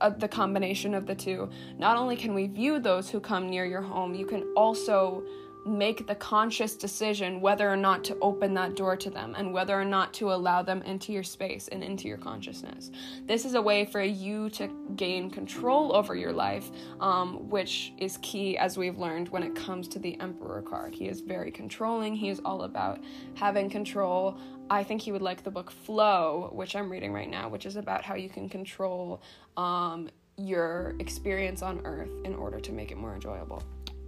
uh, 0.00 0.10
the 0.10 0.28
combination 0.28 0.94
of 0.94 1.06
the 1.06 1.14
two, 1.14 1.48
not 1.78 1.96
only 1.96 2.16
can 2.16 2.34
we 2.34 2.46
view 2.46 2.80
those 2.80 3.08
who 3.08 3.20
come 3.20 3.48
near 3.48 3.64
your 3.64 3.82
home, 3.82 4.14
you 4.14 4.26
can 4.26 4.42
also 4.56 5.22
make 5.64 6.06
the 6.06 6.14
conscious 6.14 6.74
decision 6.74 7.40
whether 7.40 7.70
or 7.70 7.76
not 7.76 8.02
to 8.04 8.16
open 8.20 8.54
that 8.54 8.74
door 8.74 8.96
to 8.96 9.10
them 9.10 9.34
and 9.36 9.52
whether 9.52 9.80
or 9.80 9.84
not 9.84 10.12
to 10.14 10.32
allow 10.32 10.62
them 10.62 10.82
into 10.82 11.12
your 11.12 11.22
space 11.22 11.68
and 11.68 11.84
into 11.84 12.08
your 12.08 12.16
consciousness. 12.16 12.90
This 13.26 13.44
is 13.44 13.54
a 13.54 13.62
way 13.62 13.84
for 13.84 14.02
you 14.02 14.50
to 14.50 14.68
gain 14.96 15.30
control 15.30 15.94
over 15.94 16.14
your 16.14 16.32
life, 16.32 16.70
um, 17.00 17.48
which 17.48 17.92
is 17.98 18.18
key 18.22 18.58
as 18.58 18.76
we've 18.76 18.98
learned 18.98 19.28
when 19.28 19.42
it 19.42 19.54
comes 19.54 19.88
to 19.88 19.98
the 19.98 20.18
Emperor 20.20 20.62
card. 20.62 20.94
He 20.94 21.08
is 21.08 21.20
very 21.20 21.50
controlling, 21.50 22.14
he 22.14 22.28
is 22.28 22.40
all 22.44 22.62
about 22.62 23.00
having 23.34 23.70
control. 23.70 24.38
I 24.70 24.82
think 24.82 25.02
he 25.02 25.12
would 25.12 25.22
like 25.22 25.44
the 25.44 25.50
book 25.50 25.70
Flow, 25.70 26.50
which 26.52 26.74
I'm 26.74 26.90
reading 26.90 27.12
right 27.12 27.28
now, 27.28 27.48
which 27.48 27.66
is 27.66 27.76
about 27.76 28.02
how 28.02 28.14
you 28.14 28.28
can 28.28 28.48
control 28.48 29.22
um, 29.56 30.08
your 30.36 30.94
experience 30.98 31.62
on 31.62 31.82
earth 31.84 32.10
in 32.24 32.34
order 32.34 32.58
to 32.58 32.72
make 32.72 32.90
it 32.90 32.96
more 32.96 33.14
enjoyable. 33.14 33.62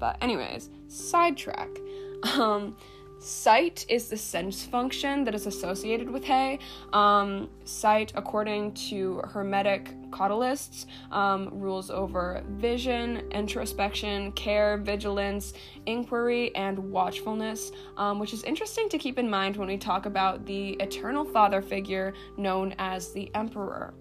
But, 0.05 0.19
anyways, 0.21 0.69
sidetrack. 0.87 1.71
Um, 2.39 2.77
sight 3.21 3.87
is 3.89 4.11
the 4.11 4.19
sense 4.19 4.63
function 4.63 5.25
that 5.25 5.35
is 5.35 5.47
associated 5.47 6.11
with 6.11 6.23
Hay. 6.25 6.59
Um, 6.93 7.49
sight, 7.65 8.13
according 8.15 8.75
to 8.91 9.23
Hermetic 9.25 9.97
Qabalists, 10.11 10.85
um, 11.11 11.49
rules 11.53 11.91
over 11.91 12.45
vision, 12.51 13.23
introspection, 13.31 14.33
care, 14.33 14.77
vigilance, 14.77 15.55
inquiry, 15.87 16.55
and 16.55 16.79
watchfulness, 16.79 17.73
um, 17.97 18.19
which 18.19 18.35
is 18.35 18.43
interesting 18.43 18.91
to 18.91 18.99
keep 18.99 19.19
in 19.19 19.31
mind 19.31 19.57
when 19.57 19.69
we 19.69 19.79
talk 19.79 20.05
about 20.05 20.45
the 20.45 20.73
eternal 20.81 21.25
father 21.25 21.63
figure 21.63 22.13
known 22.37 22.75
as 22.79 23.11
the 23.15 23.31
Emperor. 23.35 23.95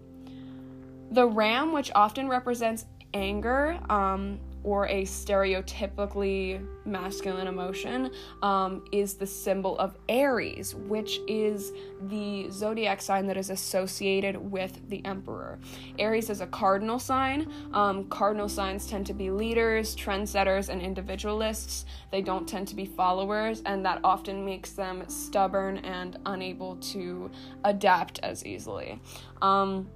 The 1.11 1.25
ram, 1.25 1.71
which 1.71 1.91
often 1.95 2.27
represents 2.27 2.87
anger, 3.13 3.79
um, 3.89 4.41
or 4.63 4.87
a 4.87 5.03
stereotypically 5.03 6.65
masculine 6.85 7.47
emotion 7.47 8.11
um, 8.41 8.83
is 8.91 9.15
the 9.15 9.27
symbol 9.27 9.77
of 9.79 9.97
Aries, 10.09 10.75
which 10.75 11.19
is 11.27 11.71
the 12.03 12.49
zodiac 12.49 13.01
sign 13.01 13.27
that 13.27 13.37
is 13.37 13.49
associated 13.49 14.37
with 14.37 14.89
the 14.89 15.03
emperor. 15.05 15.59
Aries 15.99 16.29
is 16.29 16.41
a 16.41 16.47
cardinal 16.47 16.99
sign. 16.99 17.51
Um, 17.73 18.05
cardinal 18.09 18.49
signs 18.49 18.87
tend 18.87 19.05
to 19.07 19.13
be 19.13 19.29
leaders, 19.29 19.95
trendsetters, 19.95 20.69
and 20.69 20.81
individualists. 20.81 21.85
They 22.11 22.21
don't 22.21 22.47
tend 22.47 22.67
to 22.69 22.75
be 22.75 22.85
followers, 22.85 23.61
and 23.65 23.85
that 23.85 23.99
often 24.03 24.45
makes 24.45 24.71
them 24.71 25.03
stubborn 25.07 25.77
and 25.79 26.17
unable 26.25 26.75
to 26.77 27.29
adapt 27.63 28.19
as 28.19 28.45
easily. 28.45 28.99
Um, 29.41 29.89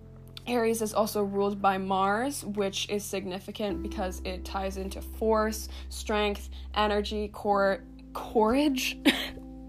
Aries 0.48 0.82
is 0.82 0.94
also 0.94 1.24
ruled 1.24 1.62
by 1.62 1.78
Mars, 1.78 2.46
which 2.46 2.90
is 2.90 3.04
significant 3.04 3.84
because 3.84 4.22
it 4.24 4.46
ties 4.46 4.78
into 4.78 5.02
force, 5.02 5.68
strength, 5.90 6.50
energy, 6.74 7.30
cor- 7.34 7.84
courage, 8.14 8.98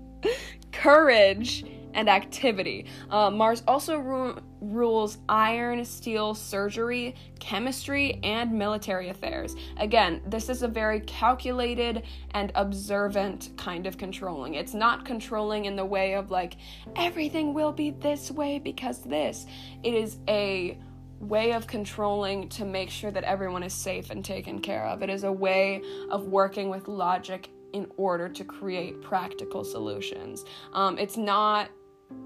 courage, 0.72 1.64
and 1.98 2.08
activity. 2.08 2.86
Uh, 3.10 3.28
Mars 3.28 3.64
also 3.66 3.98
ru- 3.98 4.38
rules 4.60 5.18
iron, 5.28 5.84
steel, 5.84 6.32
surgery, 6.32 7.16
chemistry, 7.40 8.20
and 8.22 8.52
military 8.52 9.08
affairs. 9.08 9.56
Again, 9.78 10.22
this 10.24 10.48
is 10.48 10.62
a 10.62 10.68
very 10.68 11.00
calculated 11.00 12.04
and 12.30 12.52
observant 12.54 13.50
kind 13.56 13.84
of 13.84 13.98
controlling. 13.98 14.54
It's 14.54 14.74
not 14.74 15.04
controlling 15.04 15.64
in 15.64 15.74
the 15.74 15.84
way 15.84 16.14
of 16.14 16.30
like, 16.30 16.56
everything 16.94 17.52
will 17.52 17.72
be 17.72 17.90
this 17.90 18.30
way 18.30 18.60
because 18.60 19.02
this. 19.02 19.46
It 19.82 19.92
is 19.92 20.18
a 20.28 20.78
way 21.18 21.50
of 21.52 21.66
controlling 21.66 22.48
to 22.50 22.64
make 22.64 22.90
sure 22.90 23.10
that 23.10 23.24
everyone 23.24 23.64
is 23.64 23.72
safe 23.72 24.10
and 24.10 24.24
taken 24.24 24.60
care 24.60 24.86
of. 24.86 25.02
It 25.02 25.10
is 25.10 25.24
a 25.24 25.32
way 25.32 25.82
of 26.10 26.28
working 26.28 26.70
with 26.70 26.86
logic 26.86 27.50
in 27.72 27.86
order 27.96 28.28
to 28.28 28.44
create 28.44 29.02
practical 29.02 29.64
solutions. 29.64 30.44
Um, 30.72 30.96
it's 30.96 31.16
not 31.16 31.70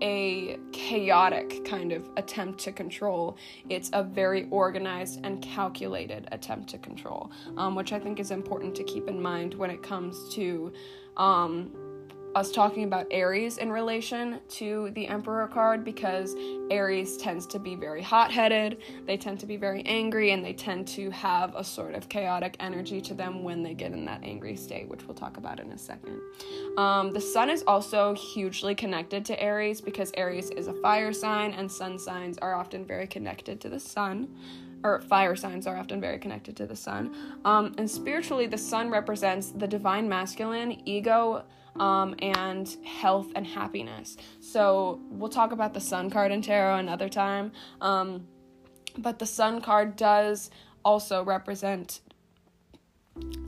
a 0.00 0.58
chaotic 0.72 1.64
kind 1.64 1.92
of 1.92 2.08
attempt 2.16 2.58
to 2.60 2.72
control. 2.72 3.36
It's 3.68 3.90
a 3.92 4.02
very 4.02 4.48
organized 4.50 5.20
and 5.24 5.40
calculated 5.42 6.28
attempt 6.32 6.68
to 6.70 6.78
control, 6.78 7.30
um, 7.56 7.74
which 7.74 7.92
I 7.92 7.98
think 7.98 8.20
is 8.20 8.30
important 8.30 8.74
to 8.76 8.84
keep 8.84 9.08
in 9.08 9.20
mind 9.20 9.54
when 9.54 9.70
it 9.70 9.82
comes 9.82 10.32
to 10.34 10.72
um, 11.16 11.70
us 12.34 12.50
talking 12.50 12.84
about 12.84 13.06
Aries 13.10 13.58
in 13.58 13.70
relation 13.70 14.40
to 14.48 14.90
the 14.94 15.06
Emperor 15.06 15.46
card 15.48 15.84
because 15.84 16.34
Aries 16.70 17.16
tends 17.16 17.46
to 17.48 17.58
be 17.58 17.74
very 17.74 18.02
hot 18.02 18.30
headed, 18.30 18.78
they 19.06 19.16
tend 19.16 19.38
to 19.40 19.46
be 19.46 19.56
very 19.56 19.82
angry, 19.84 20.30
and 20.30 20.44
they 20.44 20.52
tend 20.52 20.88
to 20.88 21.10
have 21.10 21.54
a 21.54 21.62
sort 21.64 21.94
of 21.94 22.08
chaotic 22.08 22.56
energy 22.60 23.00
to 23.02 23.14
them 23.14 23.42
when 23.42 23.62
they 23.62 23.74
get 23.74 23.92
in 23.92 24.04
that 24.06 24.22
angry 24.22 24.56
state, 24.56 24.88
which 24.88 25.04
we'll 25.06 25.14
talk 25.14 25.36
about 25.36 25.60
in 25.60 25.70
a 25.72 25.78
second. 25.78 26.20
Um, 26.78 27.12
the 27.12 27.20
sun 27.20 27.50
is 27.50 27.62
also 27.66 28.14
hugely 28.14 28.74
connected 28.74 29.24
to 29.26 29.42
Aries 29.42 29.80
because 29.80 30.10
Aries 30.16 30.50
is 30.50 30.68
a 30.68 30.74
fire 30.74 31.12
sign, 31.12 31.52
and 31.52 31.70
sun 31.70 31.98
signs 31.98 32.38
are 32.38 32.54
often 32.54 32.86
very 32.86 33.06
connected 33.06 33.60
to 33.60 33.68
the 33.68 33.80
sun 33.80 34.28
or 34.84 35.00
fire 35.00 35.36
signs 35.36 35.68
are 35.68 35.76
often 35.76 36.00
very 36.00 36.18
connected 36.18 36.56
to 36.56 36.66
the 36.66 36.74
sun. 36.74 37.14
Um, 37.44 37.72
and 37.78 37.88
spiritually, 37.88 38.46
the 38.46 38.58
sun 38.58 38.90
represents 38.90 39.50
the 39.50 39.68
divine 39.68 40.08
masculine, 40.08 40.82
ego, 40.88 41.44
um, 41.76 42.14
and 42.20 42.76
health 42.84 43.28
and 43.34 43.46
happiness. 43.46 44.16
So 44.40 45.00
we'll 45.10 45.30
talk 45.30 45.52
about 45.52 45.74
the 45.74 45.80
sun 45.80 46.10
card 46.10 46.32
in 46.32 46.42
tarot 46.42 46.76
another 46.76 47.08
time. 47.08 47.52
Um, 47.80 48.26
but 48.98 49.18
the 49.18 49.26
sun 49.26 49.60
card 49.60 49.96
does 49.96 50.50
also 50.84 51.24
represent 51.24 52.00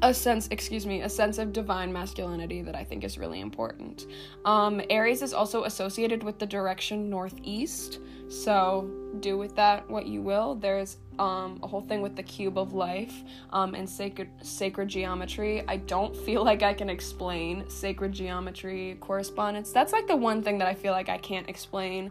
a 0.02 0.12
sense, 0.12 0.49
excuse 0.50 0.85
me, 0.85 1.00
a 1.00 1.09
sense 1.09 1.38
of 1.38 1.52
divine 1.52 1.92
masculinity 1.92 2.61
that 2.62 2.75
I 2.75 2.85
think 2.85 3.04
is 3.04 3.16
really 3.16 3.40
important. 3.40 4.06
Um, 4.44 4.83
Aries 4.90 5.23
is 5.23 5.33
also 5.33 5.64
associated 5.64 6.23
with 6.23 6.38
the 6.38 6.47
direction 6.47 7.09
northeast, 7.09 8.00
so 8.28 8.90
do 9.21 9.38
with 9.38 9.56
that 9.56 9.88
what 9.88 10.06
you 10.06 10.21
will. 10.21 10.56
There's 10.56 10.99
um, 11.18 11.59
a 11.62 11.66
whole 11.66 11.80
thing 11.80 12.02
with 12.02 12.16
the 12.16 12.23
cube 12.23 12.59
of 12.59 12.75
life 12.75 13.14
um, 13.50 13.75
and 13.75 13.88
sacred 13.88 14.28
sacred 14.42 14.88
geometry. 14.88 15.62
I 15.68 15.78
don't 15.78 16.14
feel 16.14 16.44
like 16.44 16.62
I 16.62 16.75
can 16.75 16.90
explain 16.90 17.68
sacred 17.71 18.12
geometry 18.12 18.99
correspondence. 19.00 19.73
That's 19.73 19.92
like 19.92 20.06
the 20.06 20.16
one 20.16 20.42
thing 20.42 20.59
that 20.59 20.68
I 20.68 20.75
feel 20.75 20.92
like 20.92 21.09
I 21.09 21.18
can't 21.18 21.49
explain 21.49 22.11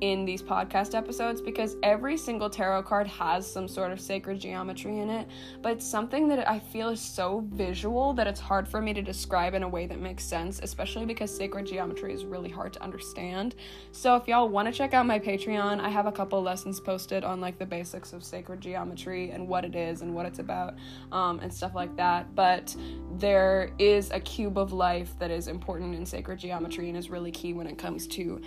in 0.00 0.24
these 0.24 0.42
podcast 0.42 0.94
episodes 0.94 1.40
because 1.40 1.76
every 1.82 2.16
single 2.16 2.48
tarot 2.48 2.82
card 2.82 3.06
has 3.06 3.50
some 3.50 3.66
sort 3.66 3.92
of 3.92 4.00
sacred 4.00 4.38
geometry 4.40 4.98
in 4.98 5.10
it, 5.10 5.28
but 5.62 5.72
it's 5.72 5.86
something 5.86 6.28
that 6.28 6.48
I 6.48 6.58
feel 6.58 6.88
is 6.88 7.00
so 7.00 7.44
visual 7.52 8.12
that 8.14 8.26
it's 8.26 8.40
hard 8.40 8.68
for 8.68 8.80
me 8.80 8.92
to 8.94 9.02
describe 9.02 9.54
in 9.54 9.62
a 9.62 9.68
way 9.68 9.86
that 9.86 10.00
makes 10.00 10.24
sense, 10.24 10.60
especially 10.62 11.06
because 11.06 11.34
sacred 11.34 11.66
geometry 11.66 12.12
is 12.12 12.24
really 12.24 12.50
hard 12.50 12.72
to 12.74 12.82
understand. 12.82 13.54
So 13.92 14.16
if 14.16 14.28
y'all 14.28 14.48
want 14.48 14.66
to 14.66 14.72
check 14.72 14.94
out 14.94 15.06
my 15.06 15.18
Patreon, 15.18 15.80
I 15.80 15.88
have 15.88 16.06
a 16.06 16.12
couple 16.12 16.40
lessons 16.42 16.80
posted 16.80 17.24
on 17.24 17.40
like 17.40 17.58
the 17.58 17.66
basics 17.66 18.12
of 18.12 18.22
sacred 18.22 18.60
geometry 18.60 19.30
and 19.30 19.48
what 19.48 19.64
it 19.64 19.74
is 19.74 20.02
and 20.02 20.14
what 20.14 20.26
it's 20.26 20.38
about 20.38 20.74
um, 21.12 21.40
and 21.40 21.52
stuff 21.52 21.74
like 21.74 21.94
that. 21.96 22.34
But 22.34 22.74
there 23.16 23.72
is 23.78 24.10
a 24.10 24.20
cube 24.20 24.58
of 24.58 24.72
life 24.72 25.18
that 25.18 25.30
is 25.30 25.48
important 25.48 25.94
in 25.94 26.06
sacred 26.06 26.38
geometry 26.38 26.88
and 26.88 26.96
is 26.96 27.10
really 27.10 27.30
key 27.30 27.52
when 27.52 27.66
it 27.66 27.78
comes 27.78 28.06
to 28.08 28.40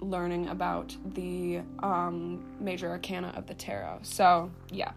learning 0.00 0.48
about 0.48 0.91
the 1.14 1.60
um, 1.80 2.42
major 2.60 2.90
arcana 2.90 3.32
of 3.36 3.46
the 3.46 3.54
tarot. 3.54 4.00
So, 4.02 4.50
yeah. 4.70 4.92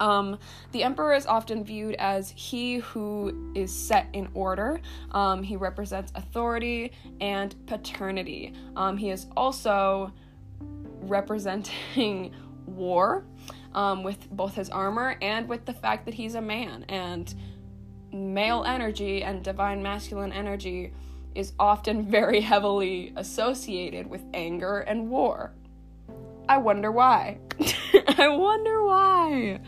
Um, 0.00 0.38
the 0.72 0.82
emperor 0.82 1.14
is 1.14 1.26
often 1.26 1.62
viewed 1.64 1.94
as 1.94 2.30
he 2.30 2.78
who 2.78 3.52
is 3.54 3.72
set 3.72 4.08
in 4.12 4.28
order. 4.34 4.80
Um, 5.12 5.44
he 5.44 5.56
represents 5.56 6.10
authority 6.16 6.92
and 7.20 7.54
paternity. 7.66 8.52
Um, 8.74 8.96
he 8.96 9.10
is 9.10 9.26
also 9.36 10.12
representing 11.02 12.34
war 12.66 13.24
um, 13.74 14.02
with 14.02 14.28
both 14.30 14.56
his 14.56 14.70
armor 14.70 15.16
and 15.22 15.48
with 15.48 15.64
the 15.66 15.72
fact 15.72 16.04
that 16.06 16.14
he's 16.14 16.34
a 16.34 16.42
man. 16.42 16.84
And 16.88 17.32
male 18.12 18.64
energy 18.64 19.22
and 19.22 19.42
divine 19.42 19.82
masculine 19.82 20.32
energy 20.32 20.92
is 21.34 21.52
often 21.58 22.04
very 22.10 22.40
heavily 22.40 23.12
associated 23.16 24.08
with 24.08 24.22
anger 24.34 24.80
and 24.80 25.10
war. 25.10 25.52
I 26.48 26.58
wonder 26.58 26.90
why. 26.90 27.38
I 28.18 28.28
wonder 28.28 28.82
why. 28.84 29.60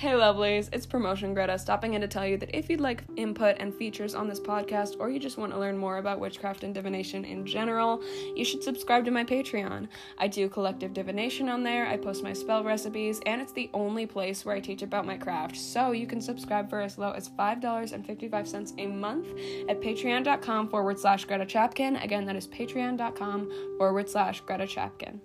Hey 0.00 0.12
lovelies, 0.12 0.70
it's 0.72 0.86
Promotion 0.86 1.34
Greta 1.34 1.58
stopping 1.58 1.92
in 1.92 2.00
to 2.00 2.08
tell 2.08 2.26
you 2.26 2.38
that 2.38 2.56
if 2.56 2.70
you'd 2.70 2.80
like 2.80 3.04
input 3.16 3.56
and 3.60 3.74
features 3.74 4.14
on 4.14 4.30
this 4.30 4.40
podcast 4.40 4.96
or 4.98 5.10
you 5.10 5.18
just 5.18 5.36
want 5.36 5.52
to 5.52 5.58
learn 5.58 5.76
more 5.76 5.98
about 5.98 6.18
witchcraft 6.18 6.64
and 6.64 6.72
divination 6.72 7.22
in 7.26 7.44
general, 7.44 8.02
you 8.34 8.42
should 8.42 8.62
subscribe 8.62 9.04
to 9.04 9.10
my 9.10 9.24
Patreon. 9.24 9.88
I 10.16 10.26
do 10.26 10.48
collective 10.48 10.94
divination 10.94 11.50
on 11.50 11.62
there, 11.62 11.86
I 11.86 11.98
post 11.98 12.22
my 12.22 12.32
spell 12.32 12.64
recipes, 12.64 13.20
and 13.26 13.42
it's 13.42 13.52
the 13.52 13.68
only 13.74 14.06
place 14.06 14.42
where 14.42 14.56
I 14.56 14.60
teach 14.60 14.80
about 14.80 15.04
my 15.04 15.18
craft. 15.18 15.56
So 15.56 15.92
you 15.92 16.06
can 16.06 16.22
subscribe 16.22 16.70
for 16.70 16.80
as 16.80 16.96
low 16.96 17.10
as 17.10 17.28
$5.55 17.28 18.74
a 18.78 18.86
month 18.86 19.26
at 19.68 19.82
patreon.com 19.82 20.70
forward 20.70 20.98
slash 20.98 21.26
Greta 21.26 21.44
Chapkin. 21.44 22.02
Again, 22.02 22.24
that 22.24 22.36
is 22.36 22.48
patreon.com 22.48 23.76
forward 23.76 24.08
slash 24.08 24.40
Greta 24.40 24.64
Chapkin. 24.64 25.20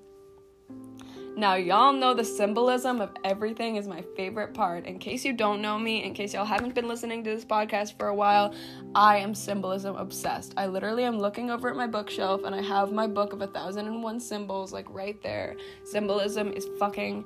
Now, 1.37 1.55
y'all 1.55 1.91
know 1.91 2.13
the 2.13 2.23
symbolism 2.23 3.01
of 3.01 3.11
everything 3.25 3.75
is 3.75 3.89
my 3.89 4.05
favorite 4.15 4.53
part. 4.53 4.85
In 4.85 4.99
case 4.99 5.25
you 5.25 5.33
don't 5.33 5.61
know 5.61 5.77
me, 5.77 6.01
in 6.01 6.13
case 6.13 6.33
y'all 6.33 6.45
haven't 6.45 6.73
been 6.73 6.87
listening 6.87 7.25
to 7.25 7.29
this 7.29 7.43
podcast 7.43 7.97
for 7.97 8.07
a 8.07 8.15
while, 8.15 8.55
I 8.95 9.17
am 9.17 9.35
symbolism 9.35 9.97
obsessed. 9.97 10.53
I 10.55 10.67
literally 10.67 11.03
am 11.03 11.19
looking 11.19 11.51
over 11.51 11.69
at 11.69 11.75
my 11.75 11.87
bookshelf 11.87 12.43
and 12.45 12.55
I 12.55 12.61
have 12.61 12.93
my 12.93 13.05
book 13.05 13.33
of 13.33 13.41
a 13.41 13.47
thousand 13.47 13.87
and 13.87 14.01
one 14.01 14.21
symbols 14.21 14.71
like 14.71 14.85
right 14.89 15.21
there. 15.21 15.57
Symbolism 15.83 16.53
is 16.53 16.69
fucking 16.79 17.25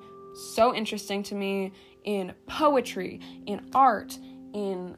so 0.53 0.73
interesting 0.73 1.21
to 1.23 1.35
me 1.35 1.71
in 2.03 2.33
poetry, 2.47 3.19
in 3.45 3.69
art, 3.75 4.17
in 4.53 4.97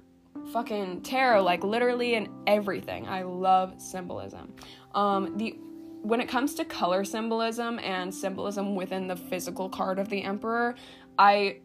fucking 0.54 1.02
tarot, 1.02 1.44
like 1.44 1.66
literally 1.66 2.16
in 2.16 2.30
everything. 2.48 3.08
I 3.08 3.24
love 3.24 3.82
symbolism. 3.82 4.54
Um, 4.96 5.38
the 5.38 5.58
when 6.02 6.20
it 6.20 6.28
comes 6.28 6.56
to 6.56 6.66
color 6.66 7.04
symbolism 7.04 7.80
and 7.80 8.14
symbolism 8.14 8.76
within 8.76 9.08
the 9.08 9.16
physical 9.16 9.70
card 9.70 10.00
of 10.00 10.10
the 10.10 10.24
emperor, 10.24 10.76
I 11.18 11.58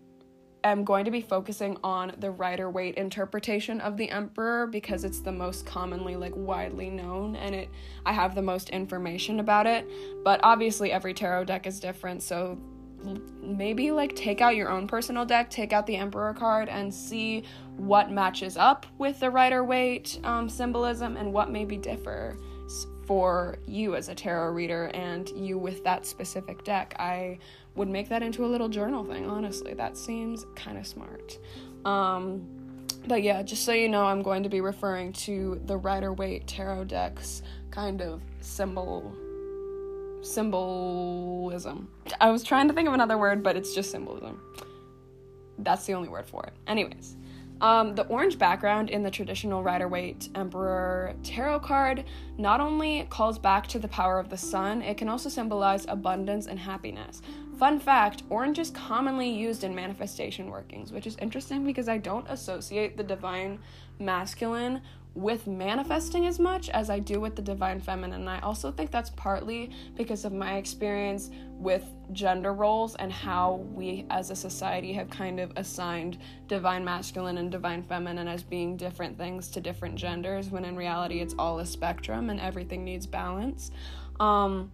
am 0.62 0.84
going 0.84 1.04
to 1.04 1.10
be 1.10 1.20
focusing 1.20 1.76
on 1.82 2.12
the 2.18 2.30
Rider 2.30 2.68
Waite 2.68 2.96
interpretation 2.96 3.80
of 3.80 3.96
the 3.96 4.10
emperor 4.10 4.66
because 4.66 5.04
it's 5.04 5.20
the 5.20 5.32
most 5.32 5.64
commonly 5.64 6.16
like 6.16 6.34
widely 6.34 6.90
known 6.90 7.36
and 7.36 7.54
it 7.54 7.70
I 8.04 8.12
have 8.12 8.34
the 8.34 8.42
most 8.42 8.70
information 8.70 9.40
about 9.40 9.66
it. 9.66 9.88
But 10.24 10.40
obviously 10.42 10.92
every 10.92 11.14
tarot 11.14 11.44
deck 11.44 11.66
is 11.66 11.80
different, 11.80 12.22
so 12.22 12.58
maybe 13.40 13.90
like 13.92 14.16
take 14.16 14.40
out 14.40 14.56
your 14.56 14.68
own 14.68 14.86
personal 14.86 15.24
deck, 15.24 15.48
take 15.48 15.72
out 15.72 15.86
the 15.86 15.96
emperor 15.96 16.34
card 16.34 16.68
and 16.68 16.92
see 16.92 17.44
what 17.76 18.10
matches 18.10 18.56
up 18.56 18.86
with 18.98 19.20
the 19.20 19.30
Rider 19.30 19.64
Waite 19.64 20.18
um, 20.24 20.48
symbolism 20.48 21.16
and 21.16 21.32
what 21.32 21.50
maybe 21.50 21.76
differ 21.76 22.36
for 23.06 23.58
you 23.66 23.94
as 23.94 24.08
a 24.08 24.14
tarot 24.14 24.50
reader 24.52 24.86
and 24.94 25.28
you 25.30 25.58
with 25.58 25.84
that 25.84 26.06
specific 26.06 26.64
deck. 26.64 26.94
I 26.98 27.38
would 27.74 27.88
make 27.88 28.08
that 28.08 28.22
into 28.22 28.44
a 28.44 28.48
little 28.48 28.68
journal 28.68 29.04
thing, 29.04 29.26
honestly. 29.26 29.74
That 29.74 29.96
seems 29.96 30.44
kind 30.54 30.78
of 30.78 30.86
smart. 30.86 31.38
Um, 31.84 32.46
but 33.06 33.22
yeah, 33.22 33.42
just 33.42 33.64
so 33.64 33.72
you 33.72 33.88
know, 33.88 34.04
I'm 34.04 34.22
going 34.22 34.42
to 34.42 34.48
be 34.48 34.60
referring 34.60 35.12
to 35.12 35.60
the 35.66 35.76
Rider 35.76 36.12
Waite 36.12 36.46
tarot 36.46 36.84
decks 36.84 37.42
kind 37.70 38.00
of 38.02 38.22
symbol 38.40 39.14
symbolism. 40.22 41.88
I 42.20 42.30
was 42.30 42.42
trying 42.42 42.66
to 42.68 42.74
think 42.74 42.88
of 42.88 42.94
another 42.94 43.16
word, 43.16 43.42
but 43.42 43.56
it's 43.56 43.74
just 43.74 43.90
symbolism. 43.90 44.40
That's 45.58 45.86
the 45.86 45.94
only 45.94 46.08
word 46.08 46.26
for 46.26 46.44
it. 46.44 46.52
Anyways, 46.66 47.16
um, 47.60 47.94
the 47.94 48.06
orange 48.06 48.38
background 48.38 48.90
in 48.90 49.02
the 49.02 49.10
traditional 49.10 49.62
Rider 49.62 49.88
Waite 49.88 50.28
Emperor 50.34 51.14
tarot 51.22 51.60
card 51.60 52.04
not 52.36 52.60
only 52.60 53.06
calls 53.08 53.38
back 53.38 53.66
to 53.68 53.78
the 53.78 53.88
power 53.88 54.18
of 54.18 54.28
the 54.28 54.36
sun, 54.36 54.82
it 54.82 54.98
can 54.98 55.08
also 55.08 55.28
symbolize 55.28 55.86
abundance 55.88 56.46
and 56.46 56.58
happiness. 56.58 57.22
Fun 57.58 57.80
fact 57.80 58.22
orange 58.28 58.58
is 58.58 58.70
commonly 58.70 59.30
used 59.30 59.64
in 59.64 59.74
manifestation 59.74 60.50
workings, 60.50 60.92
which 60.92 61.06
is 61.06 61.16
interesting 61.22 61.64
because 61.64 61.88
I 61.88 61.96
don't 61.96 62.28
associate 62.28 62.98
the 62.98 63.04
divine 63.04 63.58
masculine 63.98 64.82
with 65.16 65.46
manifesting 65.46 66.26
as 66.26 66.38
much 66.38 66.68
as 66.68 66.90
I 66.90 66.98
do 66.98 67.20
with 67.20 67.36
the 67.36 67.42
divine 67.42 67.80
feminine. 67.80 68.20
And 68.20 68.30
I 68.30 68.38
also 68.40 68.70
think 68.70 68.90
that's 68.90 69.10
partly 69.10 69.70
because 69.96 70.26
of 70.26 70.32
my 70.32 70.58
experience 70.58 71.30
with 71.58 71.84
gender 72.12 72.52
roles 72.52 72.94
and 72.96 73.10
how 73.10 73.66
we 73.72 74.04
as 74.10 74.30
a 74.30 74.36
society 74.36 74.92
have 74.92 75.08
kind 75.08 75.40
of 75.40 75.50
assigned 75.56 76.18
divine 76.48 76.84
masculine 76.84 77.38
and 77.38 77.50
divine 77.50 77.82
feminine 77.82 78.28
as 78.28 78.42
being 78.42 78.76
different 78.76 79.16
things 79.16 79.48
to 79.48 79.60
different 79.60 79.96
genders 79.96 80.50
when 80.50 80.66
in 80.66 80.76
reality 80.76 81.20
it's 81.20 81.34
all 81.38 81.60
a 81.60 81.66
spectrum 81.66 82.28
and 82.28 82.38
everything 82.38 82.84
needs 82.84 83.06
balance. 83.06 83.70
Um, 84.20 84.70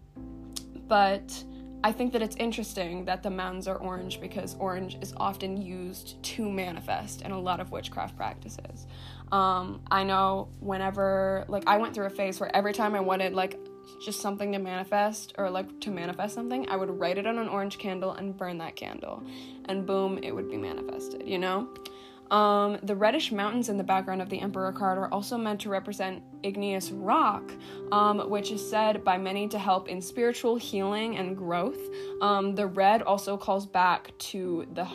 but 0.89 1.45
I 1.85 1.91
think 1.91 2.13
that 2.13 2.23
it's 2.23 2.37
interesting 2.37 3.05
that 3.07 3.25
the 3.25 3.31
mountains 3.31 3.67
are 3.67 3.77
orange 3.77 4.21
because 4.21 4.55
orange 4.61 4.99
is 5.01 5.13
often 5.17 5.61
used 5.61 6.23
to 6.23 6.49
manifest 6.49 7.23
in 7.23 7.33
a 7.33 7.41
lot 7.41 7.59
of 7.59 7.73
witchcraft 7.73 8.17
practices. 8.17 8.87
Um, 9.33 9.81
I 9.91 10.05
know 10.05 10.49
whenever, 10.61 11.45
like, 11.49 11.65
I 11.67 11.79
went 11.79 11.95
through 11.95 12.07
a 12.07 12.11
phase 12.11 12.39
where 12.39 12.55
every 12.55 12.73
time 12.73 12.95
I 12.95 13.01
wanted, 13.01 13.33
like, 13.33 13.59
just 14.05 14.21
something 14.21 14.53
to 14.53 14.59
manifest 14.59 15.35
or 15.39 15.51
like 15.51 15.81
to 15.81 15.91
manifest 15.91 16.35
something, 16.35 16.69
I 16.69 16.77
would 16.77 16.91
write 16.91 17.19
it 17.19 17.27
on 17.27 17.39
an 17.39 17.49
orange 17.49 17.79
candle 17.79 18.13
and 18.13 18.37
burn 18.37 18.59
that 18.59 18.77
candle. 18.77 19.23
And 19.67 19.87
boom, 19.87 20.19
it 20.23 20.33
would 20.33 20.49
be 20.49 20.57
manifested, 20.57 21.27
you 21.27 21.39
know? 21.39 21.69
Um, 22.33 22.79
the 22.83 22.97
reddish 22.97 23.31
mountains 23.31 23.69
in 23.69 23.77
the 23.77 23.85
background 23.85 24.23
of 24.23 24.31
the 24.31 24.41
Emperor 24.41 24.73
card 24.73 24.97
are 24.97 25.13
also 25.13 25.37
meant 25.37 25.61
to 25.61 25.69
represent 25.69 26.23
igneous 26.43 26.91
rock, 26.91 27.53
um, 27.93 28.31
which 28.31 28.51
is 28.51 28.69
said 28.69 29.05
by 29.05 29.19
many 29.19 29.47
to 29.49 29.59
help 29.59 29.87
in 29.87 30.01
spiritual 30.01 30.57
healing 30.57 31.19
and 31.19 31.37
growth. 31.37 31.79
Um, 32.23 32.55
the 32.55 32.67
red 32.67 33.03
also 33.03 33.37
calls 33.37 33.67
back 33.67 34.17
to 34.19 34.67
the 34.73 34.89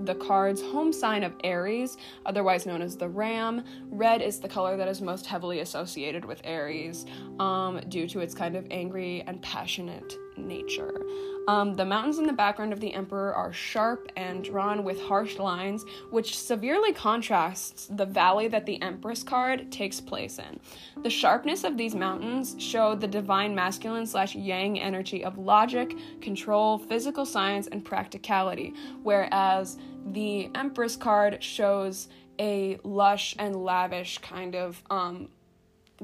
the 0.00 0.14
card's 0.16 0.60
home 0.60 0.92
sign 0.92 1.22
of 1.22 1.32
Aries, 1.44 1.96
otherwise 2.26 2.66
known 2.66 2.82
as 2.82 2.96
the 2.96 3.08
Ram. 3.08 3.62
Red 3.90 4.22
is 4.22 4.40
the 4.40 4.48
color 4.48 4.76
that 4.76 4.88
is 4.88 5.00
most 5.00 5.24
heavily 5.24 5.60
associated 5.60 6.24
with 6.24 6.40
Aries 6.42 7.06
um, 7.38 7.80
due 7.88 8.08
to 8.08 8.18
its 8.18 8.34
kind 8.34 8.56
of 8.56 8.66
angry 8.72 9.22
and 9.28 9.40
passionate 9.40 10.16
nature. 10.36 11.00
Um, 11.46 11.74
the 11.74 11.84
mountains 11.84 12.18
in 12.18 12.26
the 12.26 12.32
background 12.32 12.72
of 12.72 12.80
the 12.80 12.94
Emperor 12.94 13.34
are 13.34 13.52
sharp 13.52 14.10
and 14.16 14.42
drawn 14.42 14.82
with 14.82 15.00
harsh 15.02 15.38
lines, 15.38 15.84
which 16.10 16.38
severely 16.38 16.92
contrasts 16.92 17.86
the 17.90 18.06
valley 18.06 18.48
that 18.48 18.64
the 18.64 18.80
Empress 18.80 19.22
card 19.22 19.70
takes 19.70 20.00
place 20.00 20.38
in. 20.38 20.58
The 21.02 21.10
sharpness 21.10 21.64
of 21.64 21.76
these 21.76 21.94
mountains 21.94 22.56
show 22.58 22.94
the 22.94 23.06
divine 23.06 23.54
masculine 23.54 24.06
slash 24.06 24.34
yang 24.34 24.80
energy 24.80 25.22
of 25.22 25.36
logic, 25.36 25.94
control, 26.22 26.78
physical 26.78 27.26
science, 27.26 27.66
and 27.66 27.84
practicality, 27.84 28.72
whereas 29.02 29.76
the 30.06 30.50
Empress 30.54 30.96
card 30.96 31.42
shows 31.42 32.08
a 32.38 32.78
lush 32.82 33.36
and 33.38 33.54
lavish 33.54 34.18
kind 34.18 34.56
of 34.56 34.82
um, 34.90 35.28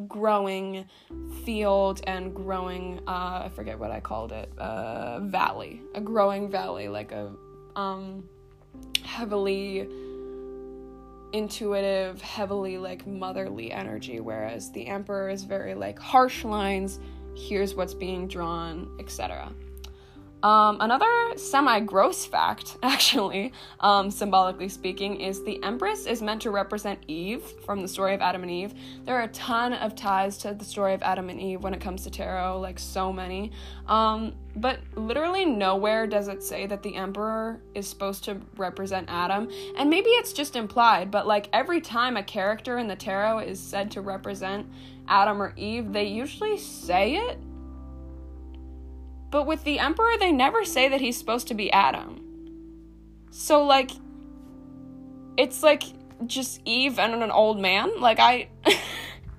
growing 0.07 0.87
field 1.45 2.01
and 2.07 2.35
growing 2.35 3.01
uh, 3.07 3.43
I 3.45 3.51
forget 3.55 3.79
what 3.79 3.91
I 3.91 4.01
called 4.01 4.33
it 4.33 4.51
uh, 4.59 5.21
valley 5.21 5.83
a 5.95 6.01
growing 6.01 6.49
valley 6.51 6.89
like 6.89 7.13
a 7.13 7.33
um, 7.77 8.25
heavily 9.05 9.89
intuitive 11.33 12.21
heavily 12.21 12.79
like 12.79 13.07
motherly 13.07 13.71
energy 13.73 14.21
whereas 14.21 14.73
the 14.73 14.87
emperor 14.87 15.29
is 15.31 15.45
very 15.45 15.75
like 15.75 15.99
harsh 15.99 16.45
lines 16.45 16.99
here's 17.37 17.75
what's 17.75 17.95
being 17.95 18.27
drawn 18.27 18.89
etc 18.99 19.53
um, 20.43 20.79
another 20.81 21.07
semi 21.37 21.81
gross 21.81 22.25
fact, 22.25 22.77
actually, 22.83 23.53
um, 23.81 24.11
symbolically 24.11 24.69
speaking, 24.69 25.21
is 25.21 25.45
the 25.45 25.63
Empress 25.63 26.07
is 26.07 26.23
meant 26.23 26.43
to 26.43 26.51
represent 26.51 26.99
Eve 27.09 27.43
from 27.65 27.83
the 27.83 27.89
story 27.89 28.15
of 28.15 28.21
Adam 28.21 28.43
and 28.43 28.51
Eve. 28.51 28.75
There 29.05 29.17
are 29.17 29.23
a 29.23 29.29
ton 29.29 29.75
of 29.75 29.95
ties 29.95 30.39
to 30.39 30.55
the 30.55 30.65
story 30.65 30.95
of 30.95 31.03
Adam 31.03 31.29
and 31.29 31.41
Eve 31.41 31.63
when 31.63 31.75
it 31.75 31.81
comes 31.81 32.05
to 32.05 32.11
tarot, 32.11 32.61
like 32.61 32.79
so 32.79 33.13
many. 33.13 33.53
Um, 33.87 34.35
but 34.57 34.81
literally 34.95 35.45
nowhere 35.45 36.07
does 36.07 36.29
it 36.29 36.43
say 36.43 36.67
that 36.67 36.83
the 36.83 36.97
Emperor 36.97 37.61
is 37.75 37.87
supposed 37.87 38.25
to 38.25 38.41
represent 38.57 39.09
Adam. 39.11 39.49
And 39.77 39.91
maybe 39.91 40.11
it's 40.11 40.33
just 40.33 40.57
implied, 40.57 41.11
but 41.11 41.27
like 41.27 41.49
every 41.53 41.81
time 41.81 42.17
a 42.17 42.23
character 42.23 42.79
in 42.79 42.89
the 42.89 42.97
tarot 42.97 43.41
is 43.41 43.61
said 43.61 43.91
to 43.93 44.01
represent 44.01 44.67
Adam 45.07 45.41
or 45.41 45.53
Eve, 45.57 45.93
they 45.93 46.05
usually 46.05 46.57
say 46.57 47.17
it 47.17 47.39
but 49.31 49.47
with 49.47 49.65
the 49.65 49.79
Emperor, 49.79 50.17
they 50.19 50.33
never 50.33 50.65
say 50.65 50.89
that 50.89 51.01
he's 51.01 51.17
supposed 51.17 51.49
to 51.49 51.55
be 51.55 51.73
Adam. 51.73 52.21
So, 53.31 53.65
like, 53.65 53.91
it's 55.37 55.63
like 55.63 55.85
just 56.27 56.61
Eve 56.65 56.99
and 56.99 57.15
an 57.23 57.31
old 57.31 57.61
man. 57.61 58.01
Like, 58.01 58.19
I. 58.19 58.49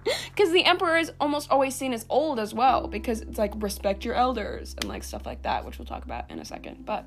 Because 0.03 0.51
the 0.51 0.65
Emperor 0.65 0.97
is 0.97 1.11
almost 1.19 1.51
always 1.51 1.75
seen 1.75 1.93
as 1.93 2.07
old 2.09 2.39
as 2.39 2.55
well, 2.55 2.87
because 2.87 3.21
it's 3.21 3.37
like 3.37 3.53
respect 3.57 4.03
your 4.03 4.15
elders 4.15 4.73
and 4.81 4.89
like 4.89 5.03
stuff 5.03 5.27
like 5.27 5.43
that, 5.43 5.63
which 5.63 5.77
we'll 5.77 5.85
talk 5.85 6.05
about 6.05 6.31
in 6.31 6.39
a 6.39 6.45
second. 6.45 6.87
But 6.87 7.05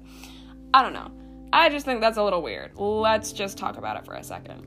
I 0.72 0.80
don't 0.80 0.92
know. 0.92 1.10
I 1.52 1.70
just 1.70 1.84
think 1.86 2.00
that's 2.00 2.18
a 2.18 2.22
little 2.22 2.40
weird. 2.40 2.78
Let's 2.78 3.32
just 3.32 3.58
talk 3.58 3.78
about 3.78 3.96
it 3.96 4.04
for 4.04 4.14
a 4.14 4.22
second. 4.22 4.64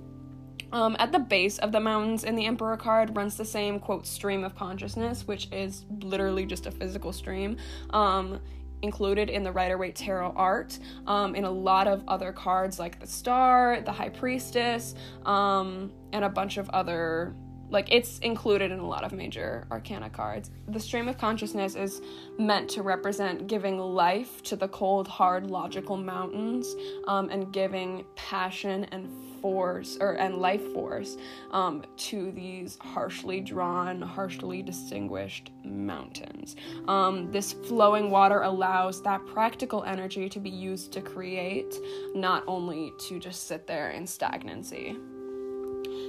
Um, 0.71 0.95
at 0.99 1.11
the 1.11 1.19
base 1.19 1.57
of 1.59 1.71
the 1.71 1.79
mountains 1.79 2.23
in 2.23 2.35
the 2.35 2.45
Emperor 2.45 2.77
card 2.77 3.15
runs 3.15 3.37
the 3.37 3.45
same 3.45 3.79
quote 3.79 4.05
stream 4.05 4.43
of 4.43 4.55
consciousness, 4.55 5.25
which 5.25 5.47
is 5.51 5.85
literally 6.01 6.45
just 6.45 6.65
a 6.65 6.71
physical 6.71 7.13
stream. 7.13 7.57
Um, 7.91 8.39
included 8.83 9.29
in 9.29 9.43
the 9.43 9.51
Rider 9.51 9.77
Waite 9.77 9.95
Tarot 9.95 10.33
art, 10.35 10.77
um, 11.07 11.35
in 11.35 11.45
a 11.45 11.51
lot 11.51 11.87
of 11.87 12.03
other 12.07 12.31
cards 12.31 12.77
like 12.77 12.99
the 12.99 13.07
Star, 13.07 13.81
the 13.81 13.91
High 13.91 14.09
Priestess, 14.09 14.93
um, 15.25 15.91
and 16.13 16.23
a 16.23 16.29
bunch 16.29 16.57
of 16.57 16.69
other 16.69 17.33
like 17.69 17.91
it's 17.91 18.19
included 18.19 18.71
in 18.71 18.79
a 18.79 18.87
lot 18.87 19.03
of 19.03 19.11
major 19.11 19.67
arcana 19.71 20.09
cards. 20.09 20.51
The 20.69 20.79
stream 20.79 21.09
of 21.09 21.17
consciousness 21.17 21.75
is 21.75 22.01
meant 22.39 22.69
to 22.71 22.81
represent 22.81 23.47
giving 23.47 23.77
life 23.77 24.41
to 24.43 24.55
the 24.55 24.69
cold, 24.69 25.07
hard, 25.07 25.49
logical 25.51 25.97
mountains, 25.97 26.73
um, 27.07 27.29
and 27.29 27.51
giving 27.51 28.05
passion 28.15 28.85
and 28.85 29.09
force 29.41 29.97
or 29.99 30.13
and 30.13 30.37
life 30.37 30.73
force 30.73 31.17
um, 31.51 31.83
to 31.97 32.31
these 32.31 32.77
harshly 32.81 33.39
drawn, 33.41 34.01
harshly 34.01 34.61
distinguished 34.61 35.51
mountains. 35.63 36.55
Um, 36.87 37.31
this 37.31 37.53
flowing 37.53 38.09
water 38.09 38.41
allows 38.41 39.01
that 39.03 39.25
practical 39.25 39.83
energy 39.83 40.29
to 40.29 40.39
be 40.39 40.49
used 40.49 40.91
to 40.93 41.01
create, 41.01 41.75
not 42.15 42.43
only 42.47 42.93
to 43.07 43.19
just 43.19 43.47
sit 43.47 43.67
there 43.67 43.91
in 43.91 44.07
stagnancy. 44.07 44.97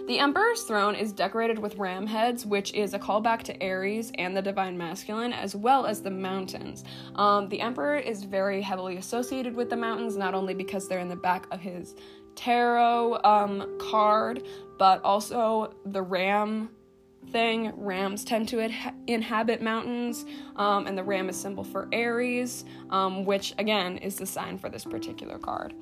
The 0.07 0.19
Emperor's 0.19 0.63
throne 0.63 0.95
is 0.95 1.13
decorated 1.13 1.59
with 1.59 1.77
ram 1.77 2.07
heads, 2.07 2.47
which 2.47 2.73
is 2.75 2.95
a 2.95 2.99
callback 2.99 3.43
to 3.45 3.63
Aries 3.63 4.11
and 4.17 4.37
the 4.37 4.43
Divine 4.43 4.77
Masculine, 4.77 5.33
as 5.33 5.55
well 5.55 5.87
as 5.87 6.03
the 6.03 6.11
mountains. 6.11 6.85
Um, 7.15 7.49
the 7.49 7.61
Emperor 7.61 7.97
is 7.97 8.25
very 8.25 8.63
heavily 8.63 8.97
associated 8.97 9.55
with 9.55 9.71
the 9.71 9.77
mountains, 9.77 10.17
not 10.17 10.35
only 10.35 10.55
because 10.55 10.89
they're 10.89 10.99
in 10.99 11.09
the 11.09 11.17
back 11.17 11.47
of 11.51 11.61
his 11.61 11.95
tarot 12.37 13.21
um, 13.25 13.79
card, 13.79 14.45
but 14.79 15.03
also 15.05 15.75
the 15.85 16.03
ram 16.03 16.71
thing. 17.33 17.73
Rams 17.77 18.25
tend 18.25 18.49
to 18.49 18.61
inhabit 19.07 19.61
mountains, 19.61 20.25
um, 20.57 20.87
and 20.87 20.97
the 20.97 21.03
ram 21.03 21.29
is 21.29 21.39
symbol 21.39 21.65
for 21.65 21.89
Aries, 21.93 22.65
um, 22.91 23.25
which 23.25 23.55
again 23.59 23.99
is 23.99 24.17
the 24.17 24.27
sign 24.27 24.59
for 24.59 24.69
this 24.69 24.85
particular 24.85 25.39
card. 25.39 25.75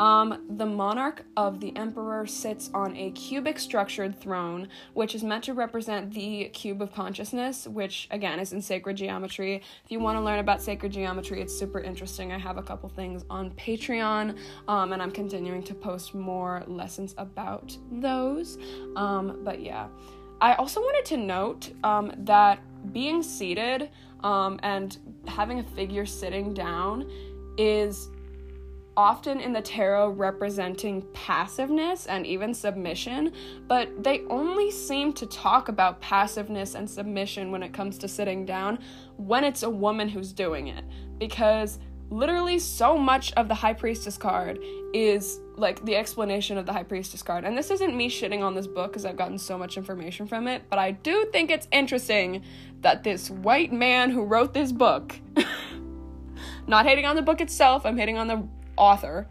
Um, 0.00 0.46
the 0.56 0.64
monarch 0.64 1.26
of 1.36 1.60
the 1.60 1.76
emperor 1.76 2.26
sits 2.26 2.70
on 2.72 2.96
a 2.96 3.10
cubic 3.10 3.58
structured 3.58 4.18
throne, 4.18 4.68
which 4.94 5.14
is 5.14 5.22
meant 5.22 5.44
to 5.44 5.52
represent 5.52 6.14
the 6.14 6.46
cube 6.54 6.80
of 6.80 6.90
consciousness, 6.94 7.68
which 7.68 8.08
again 8.10 8.40
is 8.40 8.54
in 8.54 8.62
sacred 8.62 8.96
geometry. 8.96 9.56
If 9.84 9.90
you 9.92 10.00
want 10.00 10.16
to 10.16 10.22
learn 10.22 10.38
about 10.38 10.62
sacred 10.62 10.92
geometry, 10.92 11.42
it's 11.42 11.56
super 11.56 11.80
interesting. 11.80 12.32
I 12.32 12.38
have 12.38 12.56
a 12.56 12.62
couple 12.62 12.88
things 12.88 13.26
on 13.28 13.50
Patreon, 13.50 14.38
um, 14.68 14.94
and 14.94 15.02
I'm 15.02 15.10
continuing 15.10 15.62
to 15.64 15.74
post 15.74 16.14
more 16.14 16.64
lessons 16.66 17.14
about 17.18 17.76
those. 17.92 18.56
Um, 18.96 19.40
but 19.44 19.60
yeah, 19.60 19.88
I 20.40 20.54
also 20.54 20.80
wanted 20.80 21.04
to 21.10 21.16
note 21.18 21.72
um, 21.84 22.10
that 22.24 22.60
being 22.94 23.22
seated 23.22 23.90
um, 24.24 24.58
and 24.62 24.96
having 25.28 25.58
a 25.58 25.62
figure 25.62 26.06
sitting 26.06 26.54
down 26.54 27.10
is 27.58 28.08
often 28.96 29.40
in 29.40 29.52
the 29.52 29.60
tarot 29.60 30.10
representing 30.10 31.02
passiveness 31.12 32.06
and 32.06 32.26
even 32.26 32.52
submission, 32.52 33.32
but 33.68 34.02
they 34.02 34.22
only 34.28 34.70
seem 34.70 35.12
to 35.14 35.26
talk 35.26 35.68
about 35.68 36.00
passiveness 36.00 36.74
and 36.74 36.88
submission 36.88 37.50
when 37.50 37.62
it 37.62 37.72
comes 37.72 37.98
to 37.98 38.08
sitting 38.08 38.44
down 38.44 38.78
when 39.16 39.44
it's 39.44 39.62
a 39.62 39.70
woman 39.70 40.08
who's 40.08 40.32
doing 40.32 40.68
it. 40.68 40.84
Because 41.18 41.78
literally 42.10 42.58
so 42.58 42.98
much 42.98 43.32
of 43.34 43.48
the 43.48 43.54
High 43.54 43.72
Priestess 43.72 44.18
card 44.18 44.58
is 44.92 45.38
like 45.56 45.84
the 45.84 45.96
explanation 45.96 46.58
of 46.58 46.66
the 46.66 46.72
High 46.72 46.82
Priestess 46.82 47.22
card. 47.22 47.44
And 47.44 47.56
this 47.56 47.70
isn't 47.70 47.96
me 47.96 48.10
shitting 48.10 48.42
on 48.42 48.54
this 48.54 48.66
book 48.66 48.90
because 48.90 49.04
I've 49.04 49.16
gotten 49.16 49.38
so 49.38 49.56
much 49.56 49.76
information 49.76 50.26
from 50.26 50.48
it, 50.48 50.62
but 50.68 50.78
I 50.78 50.90
do 50.90 51.28
think 51.32 51.50
it's 51.50 51.68
interesting 51.70 52.42
that 52.80 53.04
this 53.04 53.30
white 53.30 53.72
man 53.72 54.10
who 54.10 54.24
wrote 54.24 54.52
this 54.52 54.72
book. 54.72 55.18
not 56.66 56.86
hating 56.86 57.06
on 57.06 57.16
the 57.16 57.22
book 57.22 57.40
itself, 57.40 57.86
I'm 57.86 57.96
hating 57.96 58.18
on 58.18 58.26
the 58.26 58.42
author, 58.80 59.28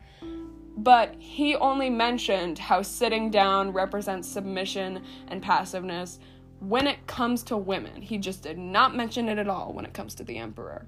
but 0.78 1.16
he 1.18 1.56
only 1.56 1.90
mentioned 1.90 2.58
how 2.60 2.82
sitting 2.82 3.30
down 3.30 3.74
represents 3.74 4.30
submission 4.30 5.04
and 5.28 5.42
passiveness 5.42 6.20
when 6.60 6.88
it 6.88 7.06
comes 7.08 7.44
to 7.44 7.58
women. 7.58 8.02
He 8.02 8.18
just 8.18 8.44
did 8.44 8.58
not 8.58 8.96
mention 8.96 9.28
it 9.28 9.38
at 9.38 9.50
all 9.50 9.74
when 9.74 9.86
it 9.86 9.94
comes 9.94 10.16
to 10.16 10.24
the 10.24 10.38
emperor. 10.38 10.86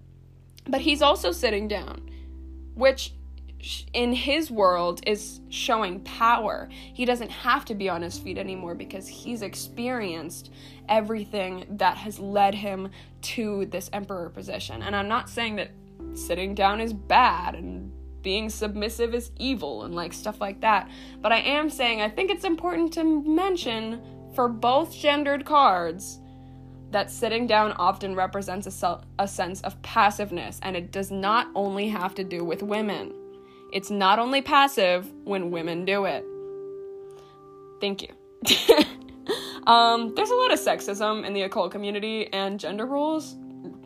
But 0.68 0.82
he's 0.82 1.02
also 1.02 1.32
sitting 1.32 1.68
down, 1.68 2.10
which 2.76 3.14
in 3.94 4.14
his 4.14 4.50
world 4.50 5.02
is 5.06 5.42
showing 5.50 6.00
power. 6.02 6.70
He 6.72 7.06
doesn't 7.06 7.30
have 7.30 7.66
to 7.66 7.76
be 7.76 7.90
on 7.90 8.02
his 8.02 8.18
feet 8.18 8.38
anymore 8.38 8.76
because 8.76 9.08
he's 9.08 9.42
experienced 9.42 10.52
everything 10.90 11.66
that 11.70 11.98
has 11.98 12.20
led 12.20 12.56
him 12.56 12.90
to 13.22 13.66
this 13.68 13.90
emperor 13.94 14.30
position. 14.30 14.82
And 14.82 14.96
I'm 14.96 15.08
not 15.08 15.30
saying 15.30 15.58
that 15.58 15.72
sitting 16.14 16.56
down 16.56 16.82
is 16.82 16.94
bad 16.94 17.56
and 17.56 17.92
being 18.22 18.50
submissive 18.50 19.14
is 19.14 19.32
evil 19.38 19.84
and 19.84 19.96
like 19.96 20.14
stuff 20.14 20.40
like 20.42 20.62
that. 20.62 20.90
But 21.22 21.32
I 21.32 21.40
am 21.40 21.70
saying 21.70 22.02
I 22.02 22.10
think 22.10 22.32
it's 22.32 22.46
important 22.46 22.94
to 22.94 23.04
mention 23.04 24.02
for 24.34 24.48
both 24.48 24.96
gendered 24.96 25.46
cards 25.46 26.20
that 26.92 27.10
sitting 27.10 27.48
down 27.48 27.72
often 27.74 28.16
represents 28.16 28.84
a, 28.84 29.02
a 29.18 29.28
sense 29.28 29.62
of 29.62 29.82
passiveness, 29.82 30.60
and 30.62 30.76
it 30.76 30.92
does 30.92 31.10
not 31.10 31.48
only 31.56 31.88
have 31.88 32.14
to 32.16 32.24
do 32.24 32.44
with 32.44 32.62
women. 32.62 33.14
It's 33.72 33.90
not 33.90 34.20
only 34.20 34.42
passive 34.42 35.12
when 35.24 35.52
women 35.52 35.86
do 35.86 36.06
it. 36.06 36.26
Thank 37.80 38.02
you. 38.02 38.10
um, 39.68 40.14
there's 40.16 40.30
a 40.30 40.36
lot 40.36 40.52
of 40.52 40.60
sexism 40.60 41.26
in 41.26 41.34
the 41.34 41.44
occult 41.44 41.72
community, 41.72 42.28
and 42.34 42.60
gender 42.60 42.86
roles 42.86 43.36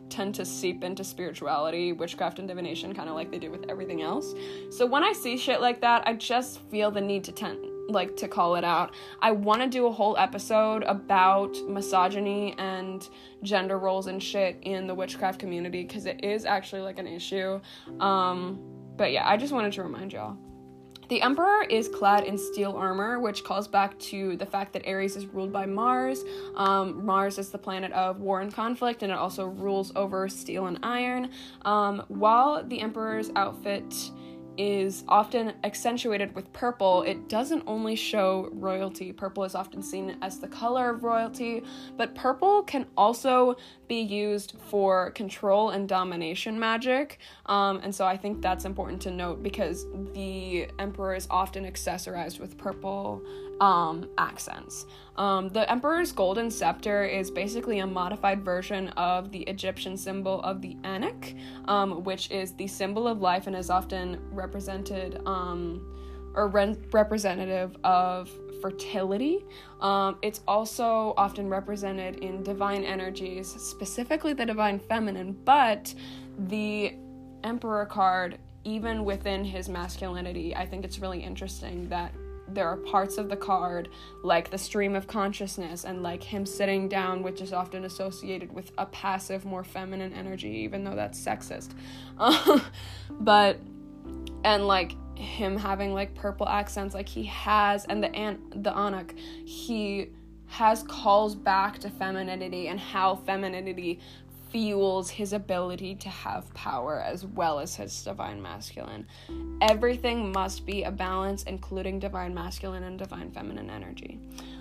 tend 0.08 0.34
to 0.36 0.44
seep 0.44 0.84
into 0.84 1.04
spirituality, 1.04 1.92
witchcraft, 1.92 2.38
and 2.38 2.48
divination, 2.48 2.94
kind 2.94 3.08
of 3.08 3.14
like 3.14 3.30
they 3.30 3.38
do 3.38 3.50
with 3.50 3.64
everything 3.68 4.02
else. 4.02 4.34
So 4.70 4.86
when 4.86 5.02
I 5.02 5.12
see 5.12 5.36
shit 5.36 5.60
like 5.60 5.80
that, 5.80 6.06
I 6.06 6.14
just 6.14 6.60
feel 6.70 6.90
the 6.90 7.00
need 7.00 7.24
to 7.24 7.32
tend 7.32 7.58
like 7.88 8.16
to 8.16 8.28
call 8.28 8.56
it 8.56 8.64
out. 8.64 8.94
I 9.22 9.30
want 9.30 9.62
to 9.62 9.68
do 9.68 9.86
a 9.86 9.92
whole 9.92 10.16
episode 10.16 10.82
about 10.84 11.56
misogyny 11.68 12.54
and 12.58 13.08
gender 13.42 13.78
roles 13.78 14.06
and 14.08 14.22
shit 14.22 14.58
in 14.62 14.86
the 14.86 14.94
witchcraft 14.94 15.38
community 15.38 15.84
because 15.84 16.06
it 16.06 16.24
is 16.24 16.44
actually 16.44 16.82
like 16.82 16.98
an 16.98 17.06
issue. 17.06 17.60
Um, 18.00 18.58
but 18.96 19.12
yeah, 19.12 19.28
I 19.28 19.36
just 19.36 19.52
wanted 19.52 19.72
to 19.74 19.82
remind 19.82 20.12
y'all. 20.12 20.36
The 21.08 21.22
Emperor 21.22 21.62
is 21.62 21.88
clad 21.88 22.24
in 22.24 22.36
steel 22.36 22.72
armor, 22.72 23.20
which 23.20 23.44
calls 23.44 23.68
back 23.68 23.96
to 24.00 24.36
the 24.36 24.46
fact 24.46 24.72
that 24.72 24.82
Aries 24.84 25.14
is 25.14 25.26
ruled 25.26 25.52
by 25.52 25.64
Mars. 25.64 26.24
Um, 26.56 27.06
Mars 27.06 27.38
is 27.38 27.50
the 27.50 27.58
planet 27.58 27.92
of 27.92 28.20
war 28.20 28.40
and 28.40 28.52
conflict, 28.52 29.04
and 29.04 29.12
it 29.12 29.18
also 29.18 29.46
rules 29.46 29.92
over 29.94 30.28
steel 30.28 30.66
and 30.66 30.80
iron. 30.82 31.30
Um, 31.62 32.02
while 32.08 32.64
the 32.64 32.80
Emperor's 32.80 33.30
outfit 33.36 34.10
is 34.58 35.04
often 35.08 35.54
accentuated 35.64 36.34
with 36.34 36.52
purple, 36.52 37.02
it 37.02 37.28
doesn't 37.28 37.62
only 37.66 37.96
show 37.96 38.48
royalty. 38.52 39.12
Purple 39.12 39.44
is 39.44 39.54
often 39.54 39.82
seen 39.82 40.16
as 40.22 40.38
the 40.38 40.48
color 40.48 40.90
of 40.90 41.04
royalty, 41.04 41.62
but 41.96 42.14
purple 42.14 42.62
can 42.62 42.86
also 42.96 43.56
be 43.88 44.00
used 44.00 44.54
for 44.68 45.10
control 45.12 45.70
and 45.70 45.88
domination 45.88 46.58
magic. 46.58 47.18
Um, 47.46 47.80
and 47.82 47.94
so 47.94 48.04
I 48.04 48.16
think 48.16 48.42
that's 48.42 48.64
important 48.64 49.00
to 49.02 49.10
note 49.10 49.42
because 49.42 49.86
the 50.14 50.68
Emperor 50.78 51.14
is 51.14 51.26
often 51.30 51.64
accessorized 51.64 52.40
with 52.40 52.58
purple 52.58 53.22
um, 53.60 54.08
accents. 54.18 54.86
Um, 55.16 55.48
the 55.48 55.70
Emperor's 55.70 56.12
golden 56.12 56.50
scepter 56.50 57.04
is 57.04 57.30
basically 57.30 57.78
a 57.78 57.86
modified 57.86 58.44
version 58.44 58.88
of 58.90 59.32
the 59.32 59.40
Egyptian 59.42 59.96
symbol 59.96 60.42
of 60.42 60.60
the 60.60 60.76
Anak, 60.84 61.34
um, 61.66 62.04
which 62.04 62.30
is 62.30 62.52
the 62.52 62.66
symbol 62.66 63.08
of 63.08 63.20
life 63.20 63.46
and 63.46 63.56
is 63.56 63.70
often 63.70 64.20
represented 64.30 65.20
um, 65.26 65.80
or 66.34 66.48
re- 66.48 66.76
representative 66.92 67.76
of 67.82 68.30
fertility. 68.60 69.44
Um, 69.80 70.18
it's 70.22 70.42
also 70.46 71.14
often 71.16 71.48
represented 71.48 72.16
in 72.16 72.42
divine 72.42 72.84
energies, 72.84 73.48
specifically 73.48 74.34
the 74.34 74.44
divine 74.44 74.78
feminine, 74.78 75.36
but 75.44 75.94
the 76.38 76.94
Emperor 77.44 77.86
card, 77.86 78.38
even 78.64 79.04
within 79.04 79.44
his 79.44 79.68
masculinity, 79.68 80.54
I 80.56 80.66
think 80.66 80.84
it's 80.84 80.98
really 80.98 81.20
interesting 81.20 81.88
that 81.90 82.12
there 82.48 82.66
are 82.68 82.76
parts 82.76 83.18
of 83.18 83.28
the 83.28 83.36
card 83.36 83.88
like 84.22 84.50
the 84.50 84.58
stream 84.58 84.94
of 84.94 85.06
consciousness 85.06 85.84
and 85.84 86.02
like 86.02 86.22
him 86.22 86.46
sitting 86.46 86.88
down 86.88 87.22
which 87.22 87.40
is 87.40 87.52
often 87.52 87.84
associated 87.84 88.52
with 88.52 88.70
a 88.78 88.86
passive 88.86 89.44
more 89.44 89.64
feminine 89.64 90.12
energy 90.12 90.48
even 90.48 90.84
though 90.84 90.94
that's 90.94 91.18
sexist. 91.20 91.72
But 93.20 93.58
and 94.44 94.66
like 94.66 94.94
him 95.18 95.56
having 95.56 95.94
like 95.94 96.14
purple 96.14 96.48
accents 96.48 96.94
like 96.94 97.08
he 97.08 97.24
has 97.24 97.84
and 97.86 98.02
the 98.02 98.14
an- 98.14 98.42
the 98.54 98.70
anak 98.76 99.14
he 99.44 100.10
has 100.46 100.82
calls 100.84 101.34
back 101.34 101.78
to 101.80 101.90
femininity 101.90 102.68
and 102.68 102.78
how 102.78 103.16
femininity 103.16 103.98
fuels 104.50 105.10
his 105.10 105.32
ability 105.32 105.94
to 105.96 106.08
have 106.08 106.52
power 106.54 107.00
as 107.00 107.24
well 107.24 107.58
as 107.58 107.76
his 107.76 108.02
divine 108.02 108.40
masculine. 108.40 109.06
Everything 109.60 110.32
must 110.32 110.64
be 110.64 110.84
a 110.84 110.90
balance, 110.90 111.42
including 111.44 111.98
divine 111.98 112.34
masculine 112.34 112.84
and 112.84 112.98
divine 112.98 113.30
feminine 113.30 113.70
energy. 113.70 114.20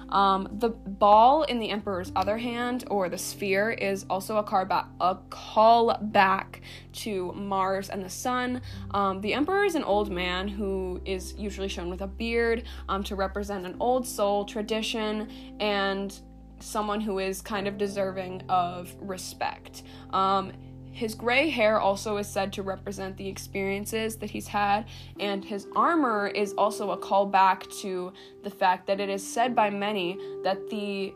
Um, 0.10 0.48
the 0.60 0.70
ball 0.70 1.44
in 1.44 1.60
the 1.60 1.70
Emperor's 1.70 2.12
other 2.16 2.38
hand, 2.38 2.86
or 2.90 3.10
the 3.10 3.18
sphere, 3.18 3.72
is 3.72 4.06
also 4.10 4.38
a 4.38 4.44
card 4.44 4.70
back, 4.70 4.88
a 5.02 5.18
call 5.30 5.98
back 6.00 6.62
to 6.94 7.32
Mars 7.34 7.90
and 7.90 8.04
the 8.04 8.10
Sun. 8.10 8.62
Um, 8.92 9.22
the 9.22 9.34
Emperor 9.34 9.66
is 9.66 9.76
an 9.76 9.84
old 9.84 10.12
man 10.12 10.48
who 10.48 11.02
is 11.06 11.34
usually 11.38 11.68
shown 11.68 11.90
with 11.90 12.02
a 12.02 12.08
beard 12.08 12.64
um, 12.88 13.04
to 13.06 13.16
represent 13.16 13.66
an 13.66 13.76
old 13.80 14.06
soul, 14.06 14.46
tradition, 14.46 15.28
and 15.60 16.20
someone 16.60 17.02
who 17.02 17.20
is 17.20 17.42
kind 17.42 17.68
of 17.68 17.78
deserving 17.78 18.44
of 18.50 18.94
respect. 19.00 19.84
Um, 20.12 20.54
his 20.92 21.14
gray 21.14 21.50
hair 21.50 21.80
also 21.80 22.16
is 22.18 22.28
said 22.28 22.54
to 22.54 22.64
represent 22.64 23.18
the 23.18 23.28
experiences 23.28 24.16
that 24.18 24.30
he's 24.30 24.48
had, 24.48 24.86
and 25.20 25.44
his 25.44 25.68
armor 25.76 26.28
is 26.28 26.54
also 26.54 26.92
a 26.92 26.98
callback 26.98 27.70
to 27.82 28.14
the 28.44 28.50
fact 28.50 28.88
that 28.88 29.02
it 29.02 29.10
is 29.10 29.26
said 29.26 29.54
by 29.54 29.70
many 29.70 30.18
that 30.44 30.70
the 30.70 31.14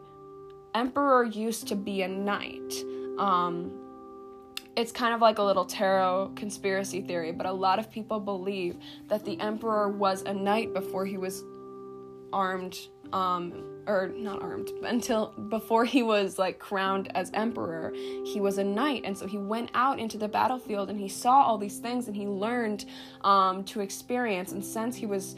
emperor 0.75 1.23
used 1.23 1.67
to 1.69 1.75
be 1.75 2.01
a 2.01 2.07
knight. 2.09 2.73
Um, 3.17 3.71
it's 4.75 4.91
kind 4.91 5.13
of 5.13 5.21
like 5.21 5.37
a 5.37 5.43
little 5.43 5.65
tarot 5.65 6.33
conspiracy 6.35 7.01
theory, 7.01 7.31
but 7.31 7.45
a 7.45 7.51
lot 7.51 7.79
of 7.79 7.89
people 7.89 8.19
believe 8.19 8.77
that 9.07 9.23
the 9.23 9.39
emperor 9.39 9.89
was 9.89 10.23
a 10.23 10.33
knight 10.33 10.73
before 10.73 11.05
he 11.05 11.17
was 11.17 11.43
armed 12.33 12.77
um, 13.13 13.68
or 13.89 14.09
not 14.09 14.41
armed 14.41 14.69
until 14.83 15.27
before 15.49 15.83
he 15.83 16.03
was 16.03 16.37
like 16.37 16.59
crowned 16.59 17.11
as 17.15 17.31
emperor 17.33 17.91
he 18.23 18.39
was 18.39 18.57
a 18.59 18.63
knight. 18.63 19.01
And 19.03 19.17
so 19.17 19.25
he 19.25 19.37
went 19.37 19.71
out 19.73 19.99
into 19.99 20.17
the 20.17 20.27
battlefield 20.27 20.89
and 20.89 20.99
he 20.99 21.09
saw 21.09 21.41
all 21.41 21.57
these 21.57 21.79
things 21.79 22.07
and 22.07 22.15
he 22.15 22.27
learned 22.27 22.85
um, 23.21 23.63
to 23.65 23.81
experience. 23.81 24.51
And 24.51 24.63
since 24.63 24.95
he 24.95 25.05
was 25.05 25.35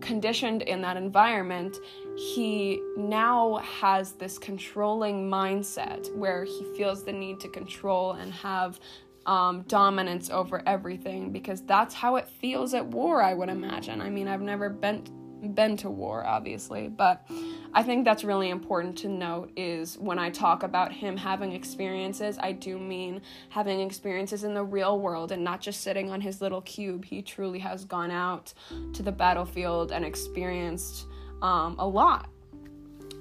conditioned 0.00 0.62
in 0.62 0.82
that 0.82 0.96
environment 0.96 1.76
he 2.16 2.80
now 2.96 3.56
has 3.56 4.12
this 4.12 4.38
controlling 4.38 5.28
mindset 5.28 6.14
where 6.14 6.44
he 6.44 6.64
feels 6.76 7.02
the 7.02 7.12
need 7.12 7.40
to 7.40 7.48
control 7.48 8.12
and 8.12 8.32
have 8.32 8.78
um, 9.24 9.62
dominance 9.62 10.28
over 10.30 10.62
everything 10.66 11.32
because 11.32 11.62
that's 11.62 11.94
how 11.94 12.16
it 12.16 12.28
feels 12.28 12.74
at 12.74 12.86
war 12.86 13.22
i 13.22 13.32
would 13.32 13.48
imagine. 13.48 14.02
I 14.02 14.10
mean 14.10 14.28
i've 14.28 14.42
never 14.42 14.68
been 14.68 15.02
been 15.46 15.76
to 15.76 15.90
war 15.90 16.24
obviously 16.26 16.88
but 16.88 17.26
i 17.74 17.82
think 17.82 18.04
that's 18.04 18.24
really 18.24 18.50
important 18.50 18.96
to 18.96 19.08
note 19.08 19.50
is 19.56 19.98
when 19.98 20.18
i 20.18 20.30
talk 20.30 20.62
about 20.62 20.92
him 20.92 21.16
having 21.16 21.52
experiences 21.52 22.38
i 22.40 22.52
do 22.52 22.78
mean 22.78 23.20
having 23.48 23.80
experiences 23.80 24.44
in 24.44 24.54
the 24.54 24.64
real 24.64 24.98
world 25.00 25.32
and 25.32 25.42
not 25.42 25.60
just 25.60 25.80
sitting 25.80 26.10
on 26.10 26.20
his 26.20 26.40
little 26.40 26.60
cube. 26.62 27.04
He 27.04 27.22
truly 27.22 27.58
has 27.60 27.84
gone 27.84 28.10
out 28.10 28.52
to 28.94 29.02
the 29.02 29.12
battlefield 29.12 29.92
and 29.92 30.04
experienced 30.04 31.06
um, 31.42 31.76
a 31.78 31.86
lot 31.86 32.28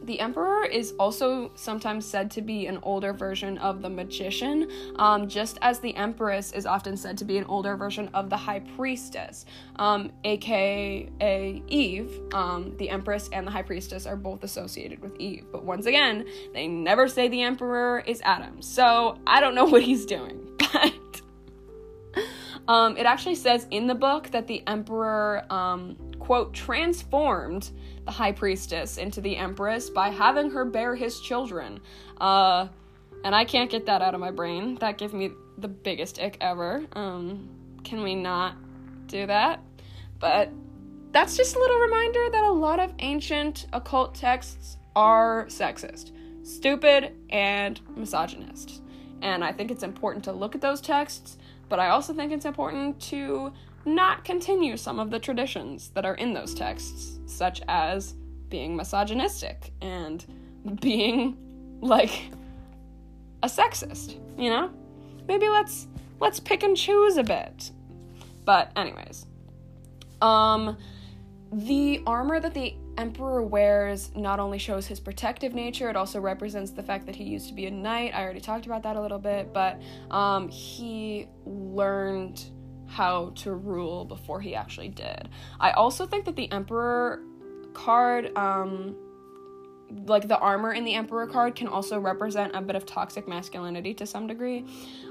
the 0.05 0.19
Emperor 0.19 0.65
is 0.65 0.93
also 0.99 1.51
sometimes 1.55 2.05
said 2.05 2.29
to 2.31 2.41
be 2.41 2.67
an 2.67 2.79
older 2.83 3.13
version 3.13 3.57
of 3.57 3.81
the 3.81 3.89
Magician, 3.89 4.69
um, 4.97 5.27
just 5.27 5.57
as 5.61 5.79
the 5.79 5.95
Empress 5.95 6.51
is 6.51 6.65
often 6.65 6.95
said 6.95 7.17
to 7.17 7.25
be 7.25 7.37
an 7.37 7.45
older 7.45 7.75
version 7.75 8.09
of 8.13 8.29
the 8.29 8.37
High 8.37 8.59
Priestess, 8.75 9.45
um, 9.77 10.11
aka 10.23 11.63
Eve. 11.67 12.21
Um, 12.33 12.75
the 12.77 12.89
Empress 12.89 13.29
and 13.31 13.47
the 13.47 13.51
High 13.51 13.63
Priestess 13.63 14.05
are 14.05 14.15
both 14.15 14.43
associated 14.43 15.01
with 15.01 15.19
Eve, 15.19 15.45
but 15.51 15.63
once 15.63 15.85
again, 15.85 16.25
they 16.53 16.67
never 16.67 17.07
say 17.07 17.27
the 17.27 17.41
Emperor 17.41 18.03
is 18.05 18.21
Adam, 18.23 18.61
so 18.61 19.17
I 19.25 19.39
don't 19.39 19.55
know 19.55 19.65
what 19.75 19.81
he's 19.81 20.05
doing, 20.05 20.47
but. 20.73 20.93
Um, 22.67 22.97
it 22.97 23.05
actually 23.05 23.35
says 23.35 23.67
in 23.69 23.85
the 23.85 23.93
book 23.93 24.31
that 24.31 24.47
the 24.47 24.63
emperor, 24.65 25.45
um, 25.51 25.97
quote, 26.17 26.51
transformed 26.51 27.69
high 28.07 28.31
priestess 28.31 28.97
into 28.97 29.21
the 29.21 29.35
empress 29.37 29.89
by 29.89 30.09
having 30.09 30.51
her 30.51 30.65
bear 30.65 30.95
his 30.95 31.19
children. 31.19 31.79
Uh, 32.19 32.67
and 33.23 33.33
I 33.33 33.45
can't 33.45 33.69
get 33.69 33.85
that 33.87 34.01
out 34.01 34.13
of 34.13 34.19
my 34.19 34.31
brain. 34.31 34.75
That 34.75 34.97
gives 34.97 35.13
me 35.13 35.31
the 35.57 35.67
biggest 35.67 36.19
ick 36.19 36.37
ever. 36.41 36.85
Um, 36.93 37.49
can 37.83 38.03
we 38.03 38.15
not 38.15 38.55
do 39.07 39.25
that? 39.25 39.61
But 40.19 40.51
that's 41.11 41.37
just 41.37 41.55
a 41.55 41.59
little 41.59 41.79
reminder 41.79 42.29
that 42.31 42.43
a 42.43 42.51
lot 42.51 42.79
of 42.79 42.93
ancient 42.99 43.67
occult 43.73 44.15
texts 44.15 44.77
are 44.95 45.45
sexist, 45.47 46.11
stupid, 46.43 47.13
and 47.29 47.79
misogynist. 47.95 48.81
And 49.21 49.43
I 49.43 49.51
think 49.51 49.71
it's 49.71 49.83
important 49.83 50.23
to 50.25 50.31
look 50.31 50.55
at 50.55 50.61
those 50.61 50.81
texts, 50.81 51.37
but 51.69 51.79
I 51.79 51.89
also 51.89 52.13
think 52.13 52.31
it's 52.31 52.45
important 52.45 52.99
to 53.03 53.51
not 53.85 54.23
continue 54.23 54.77
some 54.77 54.99
of 54.99 55.11
the 55.11 55.19
traditions 55.19 55.89
that 55.89 56.05
are 56.05 56.15
in 56.15 56.33
those 56.33 56.53
texts, 56.53 57.19
such 57.25 57.61
as 57.67 58.15
being 58.49 58.75
misogynistic 58.75 59.71
and 59.81 60.25
being 60.81 61.37
like 61.81 62.31
a 63.43 63.47
sexist, 63.47 64.17
you 64.37 64.49
know? 64.49 64.71
Maybe 65.27 65.49
let's 65.49 65.87
let's 66.19 66.39
pick 66.39 66.63
and 66.63 66.75
choose 66.75 67.17
a 67.17 67.23
bit. 67.23 67.71
But 68.45 68.71
anyways, 68.75 69.25
um 70.21 70.77
the 71.51 72.01
armor 72.07 72.39
that 72.39 72.53
the 72.53 72.75
emperor 72.97 73.41
wears 73.41 74.11
not 74.15 74.39
only 74.39 74.57
shows 74.57 74.87
his 74.87 74.99
protective 74.99 75.53
nature, 75.53 75.89
it 75.89 75.95
also 75.95 76.19
represents 76.19 76.71
the 76.71 76.83
fact 76.83 77.05
that 77.05 77.15
he 77.15 77.23
used 77.23 77.47
to 77.49 77.53
be 77.53 77.65
a 77.65 77.71
knight. 77.71 78.13
I 78.13 78.23
already 78.23 78.39
talked 78.39 78.65
about 78.65 78.83
that 78.83 78.95
a 78.95 79.01
little 79.01 79.19
bit, 79.19 79.53
but 79.53 79.81
um, 80.11 80.49
he 80.49 81.27
learned 81.45 82.43
how 82.95 83.33
to 83.35 83.53
rule 83.53 84.05
before 84.05 84.39
he 84.39 84.55
actually 84.55 84.87
did. 84.87 85.27
I 85.59 85.71
also 85.71 86.05
think 86.05 86.23
that 86.25 86.37
the 86.37 86.49
Emperor 86.49 87.21
card, 87.73 88.31
um, 88.37 88.95
like 90.05 90.29
the 90.29 90.39
armor 90.39 90.71
in 90.71 90.85
the 90.85 90.93
Emperor 90.93 91.27
card, 91.27 91.55
can 91.55 91.67
also 91.67 91.99
represent 91.99 92.55
a 92.55 92.61
bit 92.61 92.77
of 92.77 92.85
toxic 92.85 93.27
masculinity 93.27 93.93
to 93.95 94.05
some 94.05 94.27
degree. 94.27 94.63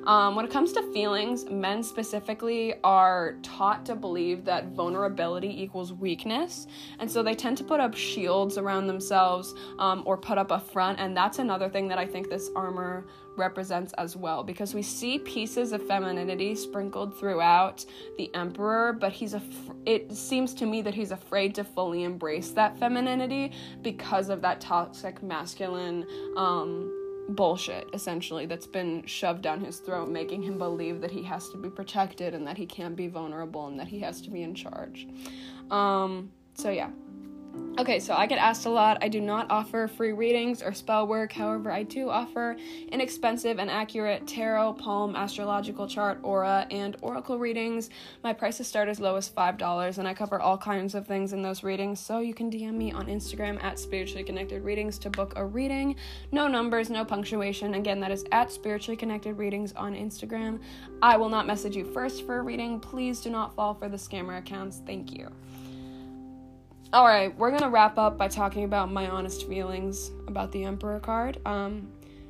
Um, 0.07 0.35
when 0.35 0.47
it 0.47 0.51
comes 0.51 0.73
to 0.73 0.83
feelings, 0.95 1.45
men 1.45 1.83
specifically 1.83 2.75
are 2.83 3.35
taught 3.43 3.85
to 3.85 3.95
believe 3.95 4.47
that 4.47 4.69
vulnerability 4.69 5.63
equals 5.63 5.93
weakness, 5.93 6.67
and 7.01 7.11
so 7.11 7.23
they 7.23 7.35
tend 7.35 7.59
to 7.59 7.65
put 7.65 7.81
up 7.81 7.95
shields 7.95 8.57
around 8.57 8.87
themselves 8.87 9.55
um, 9.79 10.03
or 10.07 10.17
put 10.17 10.39
up 10.39 10.51
a 10.51 10.59
front, 10.59 10.99
and 10.99 11.15
that's 11.15 11.39
another 11.39 11.69
thing 11.69 11.89
that 11.89 11.99
I 11.99 12.07
think 12.07 12.31
this 12.31 12.49
armor 12.57 13.07
represents 13.37 13.93
as 13.95 14.17
well 14.17 14.43
because 14.43 14.75
we 14.75 14.83
see 14.83 15.19
pieces 15.19 15.73
of 15.73 15.87
femininity 15.87 16.55
sprinkled 16.55 17.19
throughout 17.19 17.85
the 18.19 18.33
emperor 18.35 18.93
but 18.93 19.13
he's 19.13 19.35
a 19.35 19.43
it 19.87 20.13
seems 20.13 20.55
to 20.55 20.67
me 20.67 20.83
that 20.83 20.95
he's 20.95 21.11
afraid 21.11 21.55
to 21.55 21.65
fully 21.65 22.05
embrace 22.05 22.51
that 22.51 22.79
femininity 22.79 23.53
because 23.83 24.29
of 24.29 24.41
that 24.41 24.61
toxic 24.61 25.23
masculine 25.23 26.07
um 26.37 27.01
bullshit 27.31 27.89
essentially 27.95 28.47
that's 28.47 28.67
been 28.67 29.05
shoved 29.07 29.43
down 29.43 29.65
his 29.65 29.79
throat 29.79 30.09
making 30.09 30.43
him 30.43 30.59
believe 30.59 31.01
that 31.01 31.11
he 31.11 31.23
has 31.23 31.49
to 31.49 31.57
be 31.57 31.71
protected 31.71 32.35
and 32.35 32.47
that 32.47 32.57
he 32.57 32.67
can't 32.67 32.97
be 32.97 33.09
vulnerable 33.09 33.67
and 33.67 33.79
that 33.79 33.89
he 33.89 33.99
has 34.01 34.21
to 34.21 34.31
be 34.31 34.43
in 34.43 34.55
charge. 34.55 35.07
Um 35.71 36.31
so 36.55 36.71
yeah 36.71 36.91
Okay, 37.77 37.99
so 37.99 38.15
I 38.15 38.27
get 38.27 38.39
asked 38.39 38.67
a 38.67 38.71
lot. 38.71 38.99
I 39.03 39.09
do 39.09 39.21
not 39.21 39.51
offer 39.51 39.89
free 39.89 40.13
readings 40.13 40.63
or 40.63 40.73
spell 40.73 41.09
work. 41.09 41.33
However, 41.33 41.73
I 41.73 41.83
do 41.83 42.09
offer 42.09 42.57
inexpensive 42.93 43.59
and 43.59 43.69
accurate 43.69 44.29
tarot, 44.29 44.75
palm, 44.75 45.17
astrological 45.17 45.89
chart, 45.89 46.21
aura, 46.23 46.69
and 46.71 46.97
oracle 47.03 47.37
readings. 47.37 47.91
My 48.23 48.33
prices 48.33 48.69
start 48.69 48.89
as 48.89 49.01
low 49.01 49.17
as 49.17 49.29
$5, 49.29 49.99
and 49.99 50.07
I 50.07 50.15
cover 50.15 50.41
all 50.41 50.57
kinds 50.57 50.95
of 50.95 51.09
things 51.09 51.33
in 51.33 51.43
those 51.43 51.65
readings. 51.65 51.99
So 51.99 52.21
you 52.21 52.33
can 52.33 52.49
DM 52.49 52.75
me 52.75 52.93
on 52.93 53.07
Instagram 53.07 53.61
at 53.61 53.81
spiritually 53.81 54.23
connected 54.23 54.63
readings 54.63 54.97
to 55.01 55.11
book 55.11 55.33
a 55.35 55.45
reading. 55.45 55.97
No 56.31 56.47
numbers, 56.47 56.91
no 56.91 57.05
punctuation. 57.05 57.75
Again, 57.75 57.99
that 57.99 58.13
is 58.13 58.25
at 58.31 58.53
spiritually 58.53 58.97
connected 58.97 59.37
readings 59.37 59.73
on 59.73 59.97
Instagram. 59.97 60.61
I 61.03 61.17
will 61.17 61.29
not 61.29 61.49
message 61.49 61.75
you 61.75 61.85
first 61.85 62.25
for 62.25 62.39
a 62.39 62.43
reading. 62.43 62.79
Please 62.79 63.21
do 63.21 63.31
not 63.31 63.53
fall 63.57 63.75
for 63.75 63.89
the 63.89 63.97
scammer 63.97 64.39
accounts. 64.39 64.81
Thank 64.87 65.13
you. 65.13 65.29
All 66.95 67.05
right, 67.05 67.37
we're 67.37 67.51
gonna 67.51 67.71
wrap 67.71 67.99
up 67.99 68.17
by 68.17 68.29
talking 68.29 68.63
about 68.63 68.89
my 68.89 69.09
honest 69.09 69.49
feelings 69.49 70.13
about 70.29 70.53
the 70.53 70.63
Emperor 70.63 71.01
card. 71.01 71.41
Um, 71.45 71.89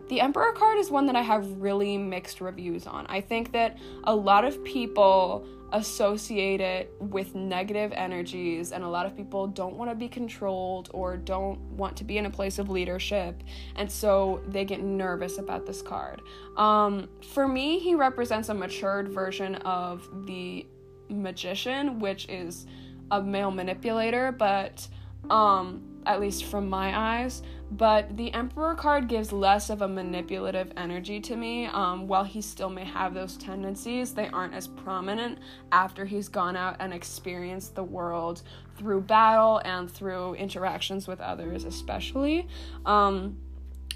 the 0.09 0.23
Emperor 0.23 0.53
card 0.53 0.79
is 0.79 0.91
one 0.91 1.05
that 1.05 1.15
I 1.15 1.21
have 1.21 1.47
really 1.61 1.99
mixed 1.99 2.41
reviews 2.41 2.87
on. 2.87 3.05
I 3.11 3.21
think 3.21 3.53
that 3.53 3.77
a 4.05 4.17
lot 4.17 4.43
of 4.47 4.65
people 4.65 5.47
associate 5.75 6.63
it 6.63 6.95
with 6.99 7.35
negative 7.35 7.93
energies, 7.95 8.73
and 8.73 8.83
a 8.83 8.89
lot 8.89 9.05
of 9.05 9.15
people 9.15 9.47
don't 9.49 9.77
want 9.77 9.91
to 9.91 9.95
be 9.95 10.09
controlled 10.09 10.89
or 10.95 11.19
don't 11.19 11.61
want 11.73 11.95
to 11.99 12.05
be 12.05 12.17
in 12.17 12.25
a 12.25 12.31
place 12.31 12.59
of 12.59 12.71
leadership, 12.71 13.43
and 13.77 13.93
so 13.93 14.41
they 14.49 14.65
get 14.65 14.83
nervous 14.83 15.37
about 15.37 15.67
this 15.67 15.83
card. 15.83 16.23
Um, 16.57 17.11
for 17.35 17.47
me, 17.47 17.81
he 17.81 17.95
represents 17.95 18.49
a 18.49 18.55
matured 18.55 19.11
version 19.11 19.57
of 19.57 20.09
the 20.25 20.65
Magician, 21.11 22.01
which 22.01 22.27
is 22.31 22.65
a 23.11 23.23
male 23.23 23.51
manipulator, 23.51 24.33
but 24.33 24.87
um 25.31 25.95
at 26.07 26.21
least 26.21 26.45
from 26.45 26.69
my 26.69 26.97
eyes, 26.97 27.43
but 27.71 28.17
the 28.17 28.33
Emperor 28.35 28.75
card 28.75 29.09
gives 29.09 29.33
less 29.33 29.71
of 29.71 29.83
a 29.83 29.89
manipulative 29.89 30.73
energy 30.77 31.21
to 31.21 31.37
me. 31.37 31.67
Um, 31.67 32.07
while 32.07 32.25
he 32.25 32.41
still 32.41 32.71
may 32.71 32.85
have 32.85 33.15
those 33.15 33.37
tendencies, 33.37 34.15
they 34.15 34.29
aren't 34.29 34.55
as 34.55 34.69
prominent 34.69 35.39
after 35.73 36.05
he's 36.05 36.29
gone 36.29 36.57
out 36.57 36.77
and 36.79 36.93
experienced 36.93 37.75
the 37.75 37.85
world 37.85 38.43
through 38.77 39.03
battle 39.03 39.61
and 39.65 39.91
through 39.91 40.35
interactions 40.35 41.09
with 41.09 41.21
others, 41.21 41.65
especially. 41.65 42.49
Um, 42.85 43.39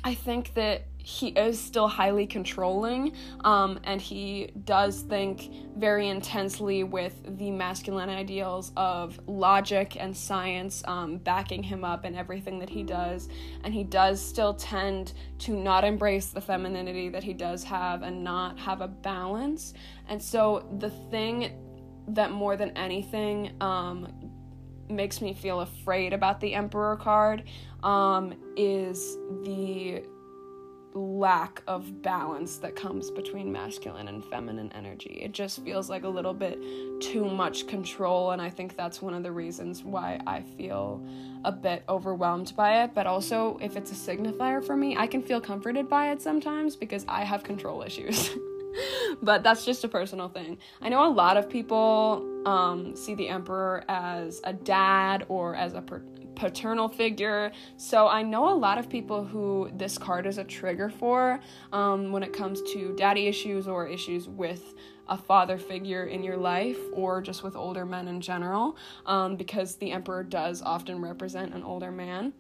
I 0.05 0.15
think 0.15 0.55
that 0.55 0.87
he 1.09 1.29
is 1.29 1.59
still 1.59 1.89
highly 1.89 2.27
controlling 2.27 3.15
um, 3.43 3.81
and 3.85 3.99
he 3.99 4.51
does 4.67 5.01
think 5.01 5.51
very 5.75 6.09
intensely 6.09 6.85
with 6.85 7.15
the 7.39 7.51
masculine 7.51 8.11
ideals 8.11 8.73
of 8.77 9.19
logic 9.27 9.97
and 9.99 10.15
science 10.15 10.83
um, 10.87 11.17
backing 11.17 11.63
him 11.63 11.83
up 11.83 12.05
in 12.05 12.15
everything 12.15 12.59
that 12.59 12.69
he 12.69 12.83
does. 12.83 13.31
And 13.65 13.73
he 13.73 13.85
does 13.85 14.21
still 14.21 14.53
tend 14.53 15.15
to 15.39 15.53
not 15.57 15.83
embrace 15.83 16.27
the 16.27 16.43
femininity 16.43 17.09
that 17.09 17.25
he 17.25 17.33
does 17.33 17.65
have 17.65 18.03
and 18.03 18.23
not 18.23 18.59
have 18.59 18.83
a 18.83 18.89
balance. 18.89 19.73
And 20.11 20.23
so 20.23 20.69
the 20.79 20.91
thing 21.11 21.55
that 22.09 22.33
more 22.33 22.55
than 22.55 22.77
anything 22.77 23.53
um, 23.63 24.13
makes 24.91 25.23
me 25.23 25.33
feel 25.33 25.61
afraid 25.61 26.13
about 26.13 26.39
the 26.39 26.53
emperor 26.53 26.97
card 26.97 27.45
um, 27.83 28.35
is 28.59 29.17
the 29.43 30.03
lack 30.99 31.63
of 31.67 32.03
balance 32.03 32.57
that 32.59 32.77
comes 32.77 33.11
between 33.11 33.53
masculine 33.53 34.09
and 34.09 34.25
feminine 34.25 34.71
energy. 34.75 35.19
It 35.23 35.33
just 35.33 35.63
feels 35.65 35.89
like 35.89 36.05
a 36.05 36.09
little 36.09 36.35
bit 36.35 36.61
too 37.01 37.25
much 37.25 37.67
control, 37.67 38.33
and 38.33 38.43
I 38.43 38.51
think 38.51 38.77
that's 38.77 39.01
one 39.01 39.15
of 39.15 39.23
the 39.23 39.33
reasons 39.33 39.85
why 39.85 40.21
I 40.27 40.43
feel 40.43 41.05
a 41.45 41.53
bit 41.53 41.85
overwhelmed 41.89 42.53
by 42.57 42.83
it. 42.83 42.95
But 42.95 43.07
also, 43.07 43.59
if 43.61 43.77
it's 43.77 43.93
a 43.93 43.95
signifier 43.95 44.65
for 44.65 44.77
me, 44.77 44.97
I 44.97 45.07
can 45.07 45.23
feel 45.23 45.41
comforted 45.41 45.89
by 45.89 46.11
it 46.11 46.21
sometimes 46.21 46.77
because 46.77 47.05
I 47.09 47.25
have 47.25 47.45
control 47.45 47.83
issues. 47.83 48.31
but 49.23 49.43
that's 49.43 49.65
just 49.65 49.85
a 49.85 49.89
personal 49.89 50.29
thing. 50.29 50.59
I 50.81 50.89
know 50.89 51.07
a 51.07 51.13
lot 51.13 51.37
of 51.37 51.49
people 51.49 52.25
um, 52.47 52.95
see 52.97 53.15
the 53.15 53.29
Emperor 53.29 53.85
as 53.89 54.41
a 54.45 54.53
dad 54.53 55.27
or 55.29 55.55
as 55.55 55.75
a 55.75 55.83
per- 55.83 56.03
paternal 56.39 56.89
figure. 56.89 57.53
So 57.77 58.09
I 58.09 58.23
know 58.23 58.53
a 58.53 58.57
lot 58.57 58.79
of 58.79 58.89
people 58.89 59.25
who 59.25 59.71
this 59.75 59.99
card 59.99 60.25
is 60.27 60.39
a 60.39 60.45
trigger 60.45 60.89
for 60.89 61.41
um, 61.73 62.13
when 62.13 62.23
it 62.23 62.33
comes 62.33 62.63
to 62.73 62.95
daddy 62.97 63.27
issues 63.27 63.67
or 63.67 63.87
issues 63.87 64.29
with 64.29 64.75
a 65.09 65.17
father 65.17 65.59
figure 65.59 66.05
in 66.05 66.23
your 66.23 66.37
life 66.37 66.79
or 66.93 67.21
just 67.21 67.43
with 67.43 67.57
older 67.57 67.85
men 67.85 68.09
in 68.09 68.21
general, 68.21 68.77
um, 69.07 69.37
because 69.37 69.77
the 69.77 69.91
emperor 69.91 70.23
does 70.23 70.63
often 70.63 71.01
represent 71.03 71.55
an 71.55 71.63
older 71.63 71.91
man. 71.91 72.33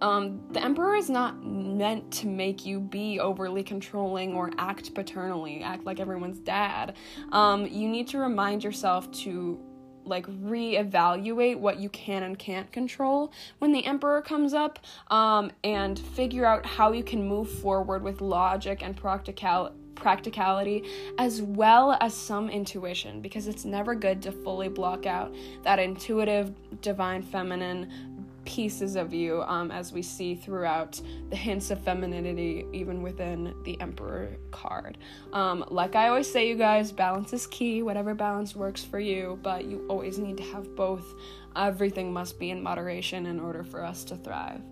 Um, 0.00 0.40
the 0.50 0.60
emperor 0.60 0.96
is 0.96 1.08
not 1.08 1.46
meant 1.46 2.10
to 2.14 2.26
make 2.26 2.66
you 2.66 2.80
be 2.80 3.20
overly 3.20 3.62
controlling 3.62 4.34
or 4.34 4.50
act 4.58 4.92
paternally, 4.94 5.62
act 5.62 5.84
like 5.84 6.00
everyone's 6.00 6.40
dad. 6.40 6.96
Um, 7.30 7.66
you 7.66 7.88
need 7.88 8.08
to 8.08 8.18
remind 8.18 8.64
yourself 8.64 9.08
to 9.22 9.60
like 10.04 10.26
reevaluate 10.26 11.58
what 11.58 11.78
you 11.78 11.88
can 11.88 12.22
and 12.22 12.38
can't 12.38 12.70
control 12.72 13.32
when 13.58 13.72
the 13.72 13.84
emperor 13.84 14.20
comes 14.20 14.54
up 14.54 14.78
um, 15.10 15.50
and 15.64 15.98
figure 15.98 16.44
out 16.44 16.64
how 16.66 16.92
you 16.92 17.04
can 17.04 17.26
move 17.26 17.50
forward 17.60 18.02
with 18.02 18.20
logic 18.20 18.82
and 18.82 18.96
practical 18.96 19.72
practicality 19.94 20.82
as 21.18 21.42
well 21.42 21.96
as 22.00 22.14
some 22.14 22.48
intuition 22.48 23.20
because 23.20 23.46
it's 23.46 23.64
never 23.64 23.94
good 23.94 24.22
to 24.22 24.32
fully 24.32 24.68
block 24.68 25.06
out 25.06 25.32
that 25.62 25.78
intuitive 25.78 26.52
divine 26.80 27.22
feminine 27.22 28.11
pieces 28.44 28.96
of 28.96 29.12
you 29.12 29.42
um, 29.42 29.70
as 29.70 29.92
we 29.92 30.02
see 30.02 30.34
throughout 30.34 31.00
the 31.30 31.36
hints 31.36 31.70
of 31.70 31.82
femininity 31.82 32.66
even 32.72 33.02
within 33.02 33.54
the 33.64 33.80
emperor 33.80 34.36
card. 34.50 34.98
Um, 35.32 35.64
like 35.68 35.94
i 35.96 36.08
always 36.08 36.30
say 36.30 36.48
you 36.48 36.56
guys 36.56 36.92
balance 36.92 37.32
is 37.32 37.46
key. 37.46 37.82
Whatever 37.82 38.14
balance 38.14 38.54
works 38.54 38.82
for 38.84 38.98
you 38.98 39.38
but 39.42 39.64
you 39.64 39.84
always 39.88 40.18
need 40.18 40.36
to 40.38 40.44
have 40.44 40.74
both. 40.76 41.14
Everything 41.54 42.12
must 42.12 42.38
be 42.38 42.50
in 42.50 42.62
moderation 42.62 43.26
in 43.26 43.38
order 43.38 43.62
for 43.62 43.84
us 43.84 44.04
to 44.04 44.16
thrive 44.16 44.62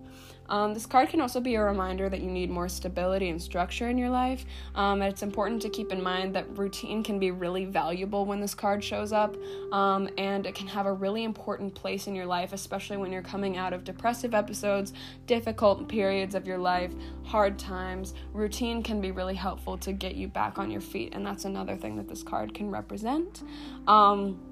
um, 0.51 0.73
this 0.73 0.85
card 0.85 1.07
can 1.07 1.21
also 1.21 1.39
be 1.39 1.55
a 1.55 1.63
reminder 1.63 2.09
that 2.09 2.19
you 2.19 2.29
need 2.29 2.49
more 2.49 2.67
stability 2.67 3.29
and 3.29 3.41
structure 3.41 3.89
in 3.89 3.97
your 3.97 4.09
life. 4.09 4.45
Um, 4.75 5.01
and 5.01 5.11
it's 5.11 5.23
important 5.23 5.61
to 5.61 5.69
keep 5.69 5.93
in 5.93 6.03
mind 6.03 6.35
that 6.35 6.57
routine 6.57 7.03
can 7.03 7.19
be 7.19 7.31
really 7.31 7.63
valuable 7.63 8.25
when 8.25 8.41
this 8.41 8.53
card 8.53 8.83
shows 8.83 9.13
up, 9.13 9.37
um, 9.71 10.09
and 10.17 10.45
it 10.45 10.53
can 10.53 10.67
have 10.67 10.85
a 10.85 10.93
really 10.93 11.23
important 11.23 11.73
place 11.73 12.07
in 12.07 12.15
your 12.15 12.25
life, 12.25 12.51
especially 12.51 12.97
when 12.97 13.13
you're 13.13 13.21
coming 13.21 13.55
out 13.55 13.71
of 13.71 13.85
depressive 13.85 14.33
episodes, 14.35 14.91
difficult 15.25 15.87
periods 15.87 16.35
of 16.35 16.45
your 16.45 16.57
life, 16.57 16.91
hard 17.23 17.57
times. 17.57 18.13
Routine 18.33 18.83
can 18.83 18.99
be 18.99 19.11
really 19.11 19.35
helpful 19.35 19.77
to 19.77 19.93
get 19.93 20.15
you 20.15 20.27
back 20.27 20.57
on 20.57 20.69
your 20.69 20.81
feet, 20.81 21.13
and 21.13 21.25
that's 21.25 21.45
another 21.45 21.77
thing 21.77 21.95
that 21.95 22.09
this 22.09 22.23
card 22.23 22.53
can 22.53 22.69
represent. 22.69 23.43
Um, 23.87 24.50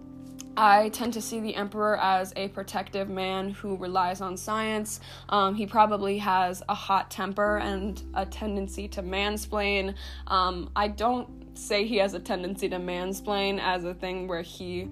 I 0.59 0.89
tend 0.89 1.13
to 1.13 1.21
see 1.21 1.39
the 1.39 1.55
Emperor 1.55 1.97
as 1.97 2.33
a 2.35 2.49
protective 2.49 3.07
man 3.07 3.51
who 3.51 3.77
relies 3.77 4.19
on 4.19 4.35
science. 4.35 4.99
Um, 5.29 5.55
he 5.55 5.65
probably 5.65 6.17
has 6.17 6.61
a 6.67 6.75
hot 6.75 7.09
temper 7.09 7.59
and 7.59 8.03
a 8.13 8.25
tendency 8.25 8.89
to 8.89 9.01
mansplain. 9.01 9.95
Um, 10.27 10.69
I 10.75 10.89
don't 10.89 11.57
say 11.57 11.87
he 11.87 11.95
has 11.99 12.13
a 12.13 12.19
tendency 12.19 12.67
to 12.67 12.75
mansplain 12.75 13.57
as 13.61 13.85
a 13.85 13.93
thing 13.93 14.27
where 14.27 14.41
he 14.41 14.89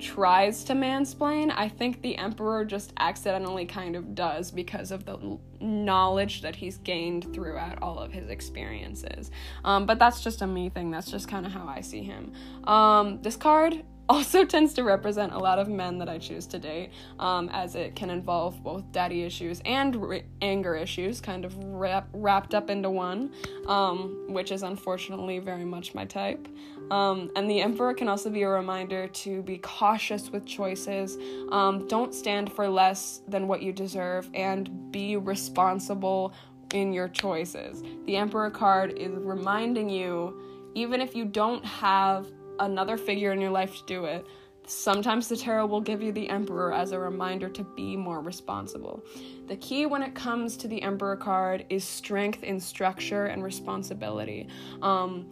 tries 0.00 0.64
to 0.64 0.72
mansplain. 0.72 1.52
I 1.54 1.68
think 1.68 2.02
the 2.02 2.18
Emperor 2.18 2.64
just 2.64 2.92
accidentally 2.98 3.66
kind 3.66 3.94
of 3.94 4.16
does 4.16 4.50
because 4.50 4.90
of 4.90 5.04
the 5.04 5.38
knowledge 5.60 6.42
that 6.42 6.56
he's 6.56 6.78
gained 6.78 7.32
throughout 7.32 7.80
all 7.80 8.00
of 8.00 8.12
his 8.12 8.30
experiences. 8.30 9.30
Um, 9.64 9.86
but 9.86 10.00
that's 10.00 10.24
just 10.24 10.42
a 10.42 10.46
me 10.48 10.70
thing. 10.70 10.90
That's 10.90 11.08
just 11.08 11.28
kind 11.28 11.46
of 11.46 11.52
how 11.52 11.68
I 11.68 11.82
see 11.82 12.02
him. 12.02 12.32
Um, 12.64 13.22
this 13.22 13.36
card 13.36 13.84
also 14.08 14.44
tends 14.54 14.74
to 14.74 14.84
represent 14.84 15.32
a 15.32 15.38
lot 15.38 15.58
of 15.58 15.68
men 15.68 15.98
that 15.98 16.08
I 16.08 16.18
choose 16.18 16.46
to 16.48 16.58
date, 16.58 16.90
um, 17.18 17.48
as 17.52 17.74
it 17.74 17.94
can 17.94 18.10
involve 18.10 18.62
both 18.62 18.90
daddy 18.92 19.22
issues 19.22 19.60
and 19.64 20.22
anger 20.42 20.76
issues, 20.76 21.20
kind 21.20 21.44
of 21.44 21.56
wrap- 21.64 22.08
wrapped 22.12 22.54
up 22.54 22.70
into 22.70 22.90
one, 22.90 23.32
um, 23.66 24.26
which 24.28 24.52
is 24.52 24.62
unfortunately 24.62 25.38
very 25.38 25.64
much 25.64 25.94
my 25.94 26.04
type. 26.04 26.48
Um, 26.90 27.30
and 27.34 27.48
the 27.48 27.60
Emperor 27.60 27.94
can 27.94 28.08
also 28.08 28.28
be 28.28 28.42
a 28.42 28.48
reminder 28.48 29.08
to 29.08 29.42
be 29.42 29.58
cautious 29.58 30.30
with 30.30 30.44
choices, 30.44 31.16
um, 31.50 31.86
don't 31.88 32.14
stand 32.14 32.52
for 32.52 32.68
less 32.68 33.22
than 33.26 33.48
what 33.48 33.62
you 33.62 33.72
deserve, 33.72 34.28
and 34.34 34.92
be 34.92 35.16
responsible 35.16 36.34
in 36.74 36.92
your 36.92 37.08
choices. 37.08 37.82
The 38.06 38.16
Emperor 38.16 38.50
card 38.50 38.98
is 38.98 39.12
reminding 39.12 39.88
you, 39.88 40.72
even 40.74 41.00
if 41.00 41.14
you 41.14 41.24
don't 41.24 41.64
have 41.64 42.26
another 42.58 42.96
figure 42.96 43.32
in 43.32 43.40
your 43.40 43.50
life 43.50 43.76
to 43.76 43.84
do 43.86 44.04
it. 44.04 44.26
Sometimes 44.66 45.28
the 45.28 45.36
tarot 45.36 45.66
will 45.66 45.80
give 45.80 46.02
you 46.02 46.10
the 46.10 46.28
Emperor 46.30 46.72
as 46.72 46.92
a 46.92 46.98
reminder 46.98 47.50
to 47.50 47.64
be 47.76 47.96
more 47.96 48.20
responsible. 48.20 49.04
The 49.46 49.56
key 49.56 49.84
when 49.84 50.02
it 50.02 50.14
comes 50.14 50.56
to 50.58 50.68
the 50.68 50.80
Emperor 50.80 51.16
card 51.16 51.66
is 51.68 51.84
strength 51.84 52.42
in 52.42 52.58
structure 52.58 53.26
and 53.26 53.42
responsibility, 53.44 54.48
um, 54.80 55.30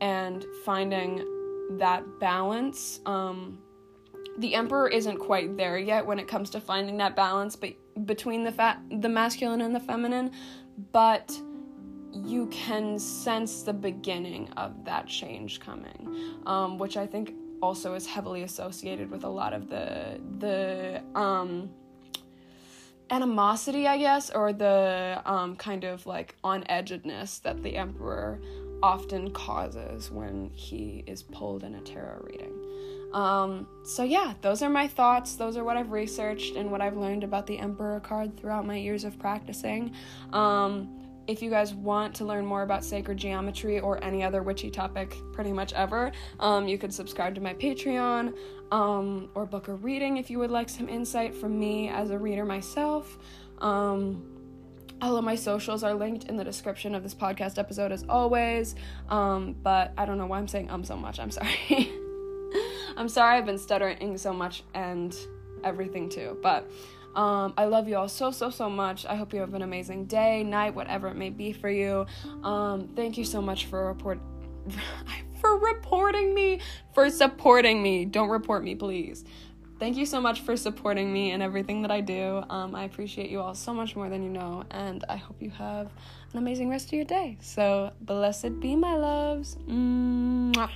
and 0.00 0.44
finding 0.64 1.24
that 1.78 2.02
balance. 2.20 3.00
Um, 3.06 3.58
the 4.38 4.54
Emperor 4.54 4.88
isn't 4.88 5.18
quite 5.18 5.56
there 5.56 5.78
yet 5.78 6.04
when 6.04 6.18
it 6.18 6.28
comes 6.28 6.50
to 6.50 6.60
finding 6.60 6.98
that 6.98 7.16
balance, 7.16 7.56
but 7.56 7.72
between 8.04 8.44
the 8.44 8.52
fa- 8.52 8.82
the 8.90 9.08
masculine 9.08 9.62
and 9.62 9.74
the 9.74 9.80
feminine, 9.80 10.30
but 10.92 11.36
you 12.12 12.46
can 12.46 12.98
sense 12.98 13.62
the 13.62 13.72
beginning 13.72 14.48
of 14.56 14.84
that 14.84 15.06
change 15.06 15.60
coming, 15.60 16.36
um, 16.46 16.78
which 16.78 16.96
I 16.96 17.06
think 17.06 17.34
also 17.60 17.94
is 17.94 18.06
heavily 18.06 18.42
associated 18.42 19.10
with 19.10 19.24
a 19.24 19.28
lot 19.28 19.52
of 19.52 19.68
the 19.68 20.20
the 20.38 21.02
um, 21.18 21.70
animosity, 23.10 23.86
I 23.86 23.98
guess, 23.98 24.30
or 24.30 24.52
the 24.52 25.20
um, 25.24 25.56
kind 25.56 25.84
of 25.84 26.06
like 26.06 26.36
on 26.44 26.62
edgedness 26.64 27.42
that 27.42 27.62
the 27.62 27.76
emperor 27.76 28.40
often 28.82 29.30
causes 29.32 30.10
when 30.10 30.50
he 30.54 31.02
is 31.06 31.22
pulled 31.22 31.64
in 31.64 31.74
a 31.74 31.80
tarot 31.80 32.20
reading. 32.22 32.52
Um, 33.12 33.66
so 33.84 34.04
yeah, 34.04 34.34
those 34.42 34.62
are 34.62 34.68
my 34.68 34.86
thoughts. 34.86 35.34
Those 35.34 35.56
are 35.56 35.64
what 35.64 35.76
I've 35.76 35.90
researched 35.90 36.56
and 36.56 36.70
what 36.70 36.80
I've 36.80 36.96
learned 36.96 37.24
about 37.24 37.46
the 37.46 37.58
Emperor 37.58 38.00
card 38.00 38.36
throughout 38.36 38.66
my 38.66 38.76
years 38.76 39.04
of 39.04 39.18
practicing. 39.18 39.92
Um, 40.32 41.07
if 41.28 41.42
you 41.42 41.50
guys 41.50 41.74
want 41.74 42.14
to 42.16 42.24
learn 42.24 42.44
more 42.44 42.62
about 42.62 42.82
sacred 42.82 43.18
geometry 43.18 43.78
or 43.78 44.02
any 44.02 44.24
other 44.24 44.42
witchy 44.42 44.70
topic 44.70 45.14
pretty 45.32 45.52
much 45.52 45.74
ever, 45.74 46.10
um, 46.40 46.66
you 46.66 46.78
could 46.78 46.92
subscribe 46.92 47.34
to 47.34 47.40
my 47.42 47.52
Patreon 47.52 48.34
um, 48.72 49.28
or 49.34 49.44
book 49.44 49.68
a 49.68 49.74
reading 49.74 50.16
if 50.16 50.30
you 50.30 50.38
would 50.38 50.50
like 50.50 50.70
some 50.70 50.88
insight 50.88 51.34
from 51.34 51.60
me 51.60 51.90
as 51.90 52.10
a 52.10 52.18
reader 52.18 52.46
myself. 52.46 53.18
Um, 53.58 54.38
all 55.02 55.16
of 55.16 55.24
my 55.24 55.34
socials 55.34 55.84
are 55.84 55.94
linked 55.94 56.24
in 56.24 56.36
the 56.36 56.44
description 56.44 56.94
of 56.94 57.02
this 57.02 57.14
podcast 57.14 57.58
episode 57.58 57.92
as 57.92 58.04
always. 58.08 58.74
Um, 59.10 59.54
but 59.62 59.92
I 59.98 60.06
don't 60.06 60.16
know 60.16 60.26
why 60.26 60.38
I'm 60.38 60.48
saying 60.48 60.70
um 60.70 60.82
so 60.82 60.96
much. 60.96 61.20
I'm 61.20 61.30
sorry. 61.30 61.58
I'm 62.96 63.08
sorry 63.08 63.36
I've 63.36 63.46
been 63.46 63.58
stuttering 63.58 64.16
so 64.16 64.32
much 64.32 64.64
and 64.74 65.14
everything 65.62 66.08
too. 66.08 66.38
But 66.42 66.68
Um, 67.14 67.54
I 67.56 67.64
love 67.64 67.88
you 67.88 67.96
all 67.96 68.08
so, 68.08 68.30
so, 68.30 68.50
so 68.50 68.68
much. 68.70 69.06
I 69.06 69.16
hope 69.16 69.32
you 69.32 69.40
have 69.40 69.54
an 69.54 69.62
amazing 69.62 70.06
day, 70.06 70.42
night, 70.42 70.74
whatever 70.74 71.08
it 71.08 71.16
may 71.16 71.30
be 71.30 71.52
for 71.52 71.70
you. 71.70 72.06
Um, 72.42 72.88
thank 72.94 73.18
you 73.18 73.24
so 73.24 73.40
much 73.40 73.66
for 73.66 73.86
report. 73.86 74.20
for 75.40 75.58
reporting 75.58 76.34
me, 76.34 76.60
for 76.94 77.10
supporting 77.10 77.82
me. 77.82 78.04
Don't 78.04 78.28
report 78.28 78.62
me, 78.62 78.74
please. 78.74 79.24
Thank 79.78 79.96
you 79.96 80.06
so 80.06 80.20
much 80.20 80.40
for 80.40 80.56
supporting 80.56 81.12
me 81.12 81.30
and 81.30 81.40
everything 81.40 81.82
that 81.82 81.92
I 81.92 82.00
do. 82.00 82.42
Um, 82.50 82.74
I 82.74 82.84
appreciate 82.84 83.30
you 83.30 83.40
all 83.40 83.54
so 83.54 83.72
much 83.72 83.94
more 83.94 84.08
than 84.08 84.24
you 84.24 84.30
know, 84.30 84.64
and 84.72 85.04
I 85.08 85.16
hope 85.16 85.40
you 85.40 85.50
have 85.50 85.86
an 86.32 86.38
amazing 86.38 86.68
rest 86.68 86.88
of 86.88 86.94
your 86.94 87.04
day. 87.04 87.38
So, 87.40 87.92
blessed 88.00 88.58
be 88.58 88.74
my 88.74 88.96
loves. 88.96 89.56
Mm. 89.68 90.68